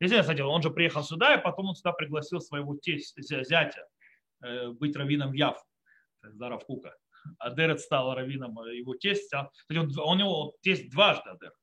Если 0.00 0.18
кстати, 0.18 0.40
он 0.40 0.62
же 0.62 0.70
приехал 0.70 1.04
сюда, 1.04 1.34
и 1.34 1.42
потом 1.42 1.66
он 1.66 1.74
сюда 1.74 1.92
пригласил 1.92 2.40
своего 2.40 2.76
тесть, 2.76 3.14
зятя 3.18 3.86
э, 4.42 4.68
быть 4.68 4.96
раввином 4.96 5.34
Яв, 5.34 5.62
Зарав 6.22 6.64
Кука. 6.64 6.96
Адерет 7.38 7.80
стал 7.80 8.14
раввином 8.14 8.56
его 8.72 8.94
тестя. 8.94 9.50
Он, 9.70 9.92
он 9.98 10.18
его 10.18 10.54
тесть 10.62 10.90
дважды 10.90 11.28
Адерет. 11.28 11.54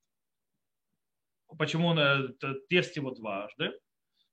Почему 1.57 1.87
он 1.87 1.97
э, 1.97 2.27
тесть 2.69 2.95
его 2.95 3.11
дважды? 3.11 3.71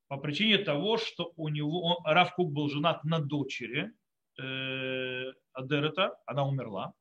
По 0.08 0.18
причине 0.18 0.58
того, 0.58 0.98
что 0.98 1.32
у 1.36 1.48
него 1.48 1.82
он, 1.82 1.96
Рав 2.04 2.34
Кук 2.34 2.52
был 2.52 2.68
женат 2.68 3.02
на 3.04 3.18
дочери 3.18 3.92
э, 4.38 5.32
Адерета, 5.52 6.16
она 6.26 6.46
умерла. 6.46 6.92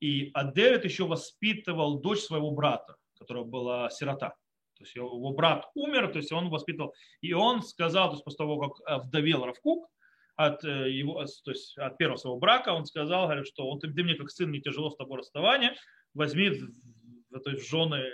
И 0.00 0.30
Адерет 0.32 0.84
еще 0.84 1.06
воспитывал 1.06 2.00
дочь 2.00 2.20
своего 2.20 2.50
брата, 2.52 2.96
которая 3.18 3.44
была 3.44 3.90
сирота. 3.90 4.30
То 4.74 4.84
есть 4.84 4.96
его 4.96 5.32
брат 5.32 5.68
умер, 5.74 6.10
то 6.12 6.18
есть 6.18 6.32
он 6.32 6.48
воспитывал. 6.48 6.94
И 7.20 7.34
он 7.34 7.62
сказал, 7.62 8.08
то 8.08 8.14
есть 8.14 8.24
после 8.24 8.38
того, 8.38 8.58
как 8.58 8.88
э, 8.88 9.02
вдовел 9.06 9.44
Равкук, 9.44 9.90
от, 10.36 10.64
э, 10.64 10.90
его, 10.90 11.22
то 11.44 11.50
есть 11.50 11.76
от 11.76 11.98
первого 11.98 12.16
своего 12.16 12.38
брака, 12.38 12.70
он 12.70 12.86
сказал, 12.86 13.24
говорит, 13.26 13.46
что 13.46 13.68
он, 13.68 13.78
ты 13.78 13.88
мне 13.88 14.14
как 14.14 14.30
сын 14.30 14.50
не 14.50 14.62
тяжело 14.62 14.88
с 14.90 14.96
тобой 14.96 15.18
расставание, 15.18 15.74
возьми 16.14 16.50
то 16.50 17.50
есть, 17.50 17.68
жены, 17.68 18.04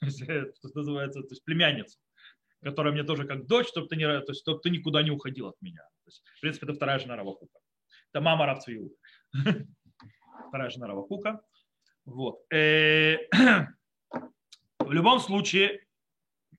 что 0.00 0.68
называется, 0.74 1.20
то 1.22 1.28
есть 1.30 1.44
племянницу, 1.44 1.96
которая 2.62 2.92
мне 2.92 3.04
тоже 3.04 3.26
как 3.26 3.46
дочь, 3.46 3.68
чтобы 3.68 3.88
ты, 3.88 3.96
не, 3.96 4.06
то 4.06 4.32
есть, 4.32 4.40
чтобы 4.40 4.60
ты 4.60 4.70
никуда 4.70 5.02
не 5.02 5.10
уходил 5.10 5.48
от 5.48 5.60
меня. 5.60 5.82
То 5.82 6.08
есть, 6.08 6.22
в 6.36 6.40
принципе, 6.40 6.66
это 6.66 6.74
вторая 6.74 6.98
жена 6.98 7.16
Равакука. 7.16 7.58
Это 8.12 8.20
мама 8.20 8.46
Равцвиуда. 8.46 8.94
Вторая 10.48 10.70
жена 10.70 10.86
Равакука. 10.86 11.40
Вот. 12.04 12.40
Э, 12.52 13.18
в 14.78 14.92
любом 14.92 15.20
случае, 15.20 15.86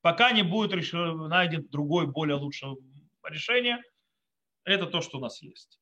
пока 0.02 0.32
не 0.32 0.44
будет 0.44 0.72
найден 0.94 1.68
другой, 1.70 2.08
более 2.08 2.36
лучшее 2.36 2.76
решение, 3.24 3.82
это 4.64 4.86
то, 4.86 5.02
что 5.02 5.18
у 5.18 5.22
нас 5.22 5.42
есть. 5.42 5.80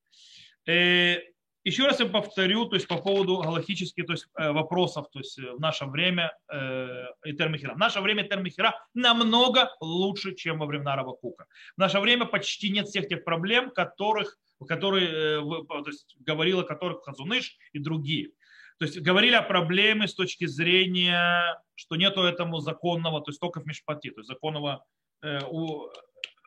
Э, 1.65 1.69
еще 1.69 1.85
раз 1.85 1.99
я 1.99 2.05
повторю, 2.05 2.65
то 2.65 2.75
есть 2.75 2.87
по 2.87 2.97
поводу 2.97 3.37
галактических 3.37 4.05
то 4.05 4.13
есть, 4.13 4.27
э, 4.37 4.51
вопросов 4.51 5.07
то 5.11 5.19
есть, 5.19 5.37
в 5.37 5.59
наше 5.59 5.85
время 5.85 6.37
э, 6.51 7.05
Термихера. 7.37 7.73
В 7.73 7.77
наше 7.77 8.01
время 8.01 8.23
Термихера 8.23 8.75
намного 8.93 9.75
лучше, 9.81 10.35
чем 10.35 10.59
во 10.59 10.65
времена 10.65 10.95
Равакука. 10.95 11.45
В 11.75 11.79
наше 11.79 11.99
время 11.99 12.25
почти 12.25 12.69
нет 12.69 12.87
всех 12.87 13.07
тех 13.07 13.23
проблем, 13.23 13.71
которых, 13.71 14.37
которые 14.67 15.41
то 15.67 15.83
есть, 15.87 16.15
говорил 16.19 16.61
о 16.61 16.63
которых 16.63 17.03
Хазуныш 17.03 17.57
и 17.73 17.79
другие. 17.79 18.31
То 18.77 18.85
есть 18.85 18.99
говорили 18.99 19.35
о 19.35 19.41
проблеме 19.41 20.07
с 20.07 20.13
точки 20.13 20.45
зрения, 20.45 21.61
что 21.75 21.95
нету 21.95 22.23
этому 22.23 22.59
законного, 22.59 23.21
то 23.21 23.31
есть 23.31 23.39
только 23.39 23.61
в 23.61 23.65
Мишпати, 23.65 24.11
то 24.11 24.19
есть 24.19 24.27
законного, 24.27 24.83
э, 25.21 25.39
у, 25.49 25.89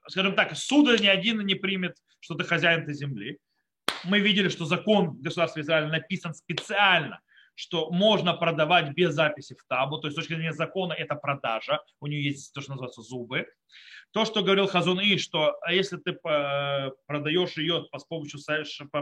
скажем 0.09 0.35
так, 0.35 0.55
суда 0.57 0.97
ни 0.99 1.07
один 1.07 1.41
не 1.47 1.55
примет, 1.55 1.97
что 2.21 2.35
ты 2.35 2.45
хозяин 2.45 2.83
этой 2.83 2.95
земли. 2.95 3.39
Мы 4.05 4.21
видели, 4.21 4.49
что 4.49 4.65
закон 4.65 5.21
государства 5.21 5.61
Израиля 5.61 5.89
написан 5.89 6.35
специально, 6.35 7.21
что 7.55 7.91
можно 7.91 8.35
продавать 8.35 8.93
без 8.93 9.15
записи 9.15 9.55
в 9.55 9.67
табу, 9.67 9.99
то 9.99 10.07
есть 10.07 10.17
с 10.17 10.21
точки 10.21 10.35
зрения 10.35 10.53
закона 10.53 10.93
это 10.93 11.17
продажа, 11.17 11.81
у 12.01 12.07
нее 12.07 12.23
есть 12.23 12.53
то, 12.53 12.61
что 12.61 12.71
называется 12.73 13.03
зубы. 13.03 13.47
То, 14.13 14.25
что 14.25 14.43
говорил 14.43 14.69
Хазун 14.69 15.01
И, 15.01 15.19
что 15.19 15.59
а 15.61 15.73
если 15.73 15.99
ты 15.99 16.13
э, 16.13 16.91
продаешь 17.07 17.57
ее 17.59 17.87
с 17.95 18.05
помощью 18.05 18.41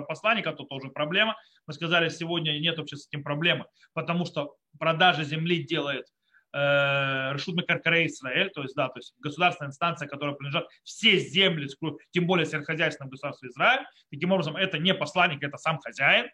посланника, 0.08 0.52
то 0.52 0.64
тоже 0.64 0.88
проблема. 0.88 1.36
Мы 1.66 1.74
сказали, 1.74 2.08
сегодня 2.08 2.58
нет 2.58 2.78
вообще 2.78 2.96
с 2.96 3.06
этим 3.06 3.22
проблемы, 3.22 3.66
потому 3.92 4.24
что 4.24 4.56
продажа 4.78 5.22
земли 5.22 5.62
делает 5.62 6.06
Решут 6.52 7.56
Мекаркаре 7.56 8.06
Израиль, 8.06 8.50
то 8.50 8.62
есть, 8.62 8.74
да, 8.74 8.88
то 8.88 8.98
есть 8.98 9.14
государственная 9.18 9.68
инстанция, 9.68 10.08
которая 10.08 10.34
принадлежит 10.34 10.66
все 10.84 11.18
земли, 11.18 11.68
тем 12.12 12.26
более 12.26 12.46
сельскохозяйственному 12.46 13.10
государству 13.10 13.48
Израиль. 13.48 13.84
Таким 14.10 14.32
образом, 14.32 14.56
это 14.56 14.78
не 14.78 14.94
посланник, 14.94 15.42
это 15.42 15.58
сам 15.58 15.78
хозяин, 15.78 16.30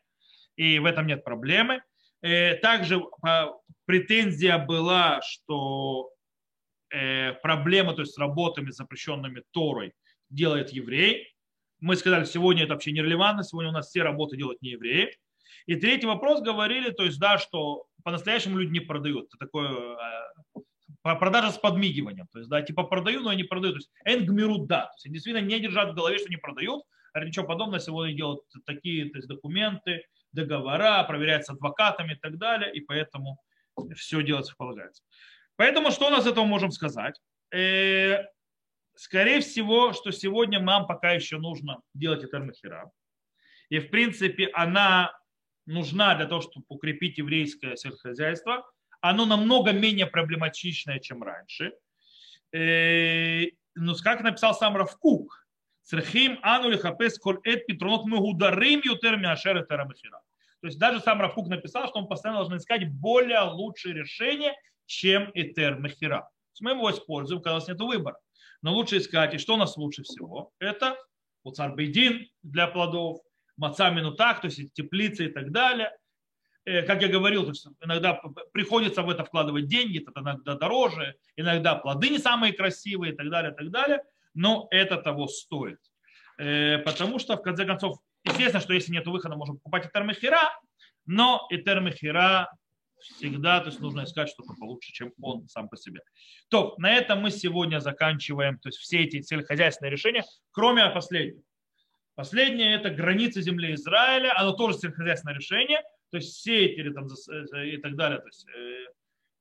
и 0.55 0.79
в 0.79 0.85
этом 0.85 1.09
нет 1.09 1.25
проблемы. 1.25 1.83
Э, 2.20 2.55
также 2.55 3.03
претензия 3.87 4.59
была, 4.59 5.20
что 5.22 6.12
Э, 6.92 7.33
проблемы, 7.42 7.94
то 7.94 8.03
есть 8.03 8.12
с 8.12 8.18
работами, 8.18 8.70
запрещенными 8.70 9.42
Торой, 9.51 9.94
делает 10.29 10.70
еврей. 10.70 11.35
Мы 11.81 11.96
сказали, 11.96 12.27
сегодня 12.27 12.64
это 12.64 12.75
вообще 12.75 12.92
нерелевантно, 12.92 13.44
сегодня 13.44 13.70
у 13.70 13.72
нас 13.72 13.88
все 13.88 14.03
работы 14.03 14.37
делают 14.37 14.61
не 14.61 14.72
евреи. 14.72 15.16
И 15.66 15.77
третий 15.77 16.07
вопрос 16.07 16.40
говорили, 16.40 16.90
то 16.90 17.05
есть, 17.05 17.18
да, 17.18 17.38
что 17.38 17.87
по-настоящему 18.03 18.59
люди 18.59 18.72
не 18.72 18.81
продают. 18.81 19.27
Это 19.27 19.38
такое 19.38 19.96
э, 20.55 20.61
продажа 21.03 21.51
с 21.53 21.59
подмигиванием. 21.59 22.27
То 22.33 22.38
есть, 22.38 22.51
да, 22.51 22.62
типа 22.62 22.85
продаю, 22.85 23.20
но 23.22 23.31
они 23.31 23.44
продают. 23.44 23.77
То 23.77 23.79
есть, 23.79 23.90
энгмирут 24.05 24.66
да. 24.66 24.87
То 24.87 24.92
есть, 24.94 25.07
они 25.07 25.14
действительно 25.14 25.44
не 25.44 25.61
держат 25.61 25.90
в 25.90 25.94
голове, 25.94 26.18
что 26.18 26.29
не 26.29 26.37
продают. 26.37 26.85
А 27.12 27.25
ничего 27.25 27.46
подобного 27.46 27.81
сегодня 27.81 28.14
делают 28.14 28.40
такие 28.64 29.11
то 29.11 29.18
есть, 29.18 29.29
документы, 29.29 30.05
договора, 30.33 31.05
проверяются 31.05 31.53
адвокатами 31.53 32.14
и 32.14 32.16
так 32.16 32.38
далее. 32.38 32.72
И 32.72 32.81
поэтому 32.81 33.38
все 33.94 34.22
делается, 34.22 34.55
полагается. 34.57 35.03
Поэтому 35.57 35.90
что 35.90 36.07
у 36.07 36.11
нас 36.11 36.27
этого 36.27 36.44
можем 36.44 36.70
сказать? 36.70 37.20
Э, 37.55 38.25
скорее 38.94 39.40
всего, 39.40 39.92
что 39.92 40.11
сегодня 40.11 40.61
нам 40.61 40.87
пока 40.87 41.12
еще 41.12 41.38
нужно 41.38 41.81
делать 41.94 42.25
Этермахира. 42.25 42.90
И 43.68 43.79
в 43.79 43.90
принципе 43.90 44.51
она 44.55 45.12
нужна 45.66 46.14
для 46.14 46.27
того, 46.27 46.40
чтобы 46.40 46.64
укрепить 46.68 47.18
еврейское 47.18 47.77
сельскохозяйство. 47.77 48.64
Оно 49.01 49.27
намного 49.27 49.72
менее 49.72 50.07
проблематичное, 50.07 50.98
чем 50.98 51.22
раньше. 51.22 51.72
Э, 52.53 53.46
Но 53.75 53.92
ну, 53.92 53.94
как 54.03 54.22
написал 54.22 54.55
сам 54.55 54.77
Равкук, 54.77 55.42
Црхим 55.83 56.38
ану 56.42 56.77
хапес 56.79 57.18
коль 57.18 57.40
эт 57.44 57.66
петронот 57.66 58.07
мегударим 58.07 58.81
ютер 58.85 59.16
миашер. 59.16 59.66
То 59.66 60.66
есть 60.68 60.79
даже 60.79 61.01
сам 61.01 61.20
Равкук 61.20 61.48
написал, 61.48 61.88
что 61.88 61.98
он 61.98 62.07
постоянно 62.07 62.40
должен 62.40 62.59
искать 62.59 62.88
более 62.88 63.40
лучшие 63.40 63.94
решения, 63.94 64.55
чем 64.87 65.31
Этер 65.35 65.79
Махира. 65.79 66.29
Мы 66.61 66.70
его 66.72 66.90
используем, 66.90 67.42
когда 67.42 67.57
у 67.57 67.59
нас 67.59 67.68
нет 67.68 67.81
выбора. 67.81 68.16
Но 68.62 68.72
лучше 68.72 68.98
искать, 68.98 69.35
и 69.35 69.38
что 69.38 69.55
у 69.55 69.57
нас 69.57 69.77
лучше 69.77 70.05
всего? 70.05 70.53
Это 70.61 70.96
Уцар 71.42 71.75
Бейдин 71.75 72.29
для 72.42 72.68
плодов, 72.68 73.18
Маца 73.57 73.91
Минутах, 73.91 74.41
то 74.41 74.47
есть 74.47 74.73
теплицы 74.73 75.27
и 75.27 75.29
так 75.29 75.51
далее. 75.51 75.91
Э, 76.65 76.83
как 76.83 77.03
я 77.03 77.09
говорил, 77.09 77.43
то 77.43 77.51
есть 77.51 77.67
иногда 77.81 78.21
приходится 78.53 79.03
в 79.03 79.11
это 79.11 79.25
вкладывать 79.25 79.67
деньги, 79.67 80.01
это 80.01 80.21
иногда 80.21 80.55
дороже, 80.55 81.17
иногда 81.37 81.75
плоды 81.75 82.11
не 82.11 82.19
самые 82.19 82.53
красивые 82.53 83.12
и 83.12 83.17
так 83.17 83.31
далее, 83.31 83.53
и 83.53 83.55
так 83.55 83.71
далее. 83.71 84.03
Но 84.35 84.69
это 84.71 84.97
того 84.97 85.27
стоит. 85.27 85.79
Э, 86.38 86.79
потому 86.79 87.19
что, 87.19 87.37
в 87.37 87.43
конце 87.43 87.65
концов, 87.65 87.99
естественно, 88.25 88.61
что 88.61 88.73
если 88.73 88.93
нет 88.93 89.07
выхода, 89.07 89.37
можем 89.37 89.57
покупать 89.57 89.87
Этермехира, 89.87 90.59
но 91.05 91.47
Этермехира 91.51 92.49
всегда 93.03 93.61
то 93.61 93.67
есть 93.67 93.81
нужно 93.81 94.05
искать 94.05 94.29
что-то 94.29 94.55
получше, 94.55 94.93
чем 94.93 95.12
он 95.21 95.49
сам 95.49 95.69
по 95.69 95.77
себе. 95.77 96.01
То, 96.49 96.75
на 96.79 96.93
этом 96.93 97.21
мы 97.21 97.31
сегодня 97.31 97.81
заканчиваем 97.81 98.59
то 98.59 98.69
есть 98.69 98.79
все 98.79 99.03
эти 99.03 99.21
сельскохозяйственные 99.23 99.91
решения, 99.91 100.25
кроме 100.53 100.88
последнего. 100.91 101.43
Последнее– 102.14 102.75
это 102.77 102.90
границы 102.90 103.40
земли 103.40 103.75
Израиля, 103.75 104.33
оно 104.38 104.53
тоже 104.53 104.79
сельскохозяйственное 104.79 105.37
решение, 105.37 105.81
то 106.11 106.18
есть 106.18 106.42
сеять 106.42 106.77
или 106.77 106.92
там, 106.92 107.07
э, 107.07 107.68
и 107.68 107.77
так 107.79 107.96
далее, 107.96 108.18
то 108.18 108.27
есть 108.27 108.46
э, 108.48 108.87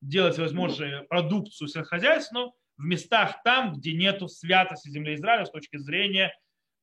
делать 0.02 0.38
возможную 0.38 1.06
продукцию 1.08 1.68
сельскохозяйственную 1.68 2.54
в 2.78 2.84
местах 2.84 3.44
там, 3.44 3.74
где 3.74 3.94
нет 3.94 4.22
святости 4.32 4.90
земли 4.90 5.16
Израиля 5.16 5.46
с 5.46 5.52
точки 5.52 5.78
зрения 5.78 6.34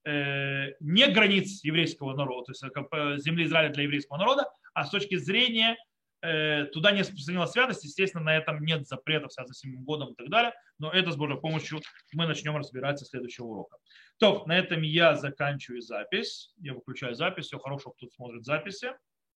э, 0.04 0.72
не 0.80 1.06
границ 1.06 1.64
еврейского 1.64 2.14
народа, 2.14 2.52
то 2.52 2.52
есть 2.52 3.24
земли 3.24 3.44
Израиля 3.46 3.72
для 3.72 3.84
еврейского 3.84 4.18
народа, 4.18 4.44
а 4.74 4.84
с 4.84 4.90
точки 4.90 5.16
зрения 5.16 5.76
Э, 6.20 6.64
туда 6.72 6.90
не 6.90 7.02
распространилась 7.02 7.52
святость, 7.52 7.84
естественно, 7.84 8.24
на 8.24 8.36
этом 8.36 8.64
нет 8.64 8.88
запретов, 8.88 9.32
связанных 9.32 9.56
с 9.56 9.60
седьмым 9.60 9.84
годом 9.84 10.12
и 10.12 10.14
так 10.16 10.28
далее, 10.28 10.52
но 10.78 10.90
это 10.90 11.12
с 11.12 11.16
Божьей 11.16 11.38
помощью 11.38 11.80
мы 12.12 12.26
начнем 12.26 12.56
разбираться 12.56 13.04
следующего 13.04 13.46
урока. 13.46 13.76
То, 14.18 14.44
на 14.46 14.58
этом 14.58 14.82
я 14.82 15.14
заканчиваю 15.14 15.80
запись, 15.80 16.52
я 16.58 16.74
выключаю 16.74 17.14
запись, 17.14 17.46
всего 17.46 17.60
хорошего, 17.60 17.92
кто 17.92 18.08
смотрит 18.08 18.44
записи. 18.44 18.92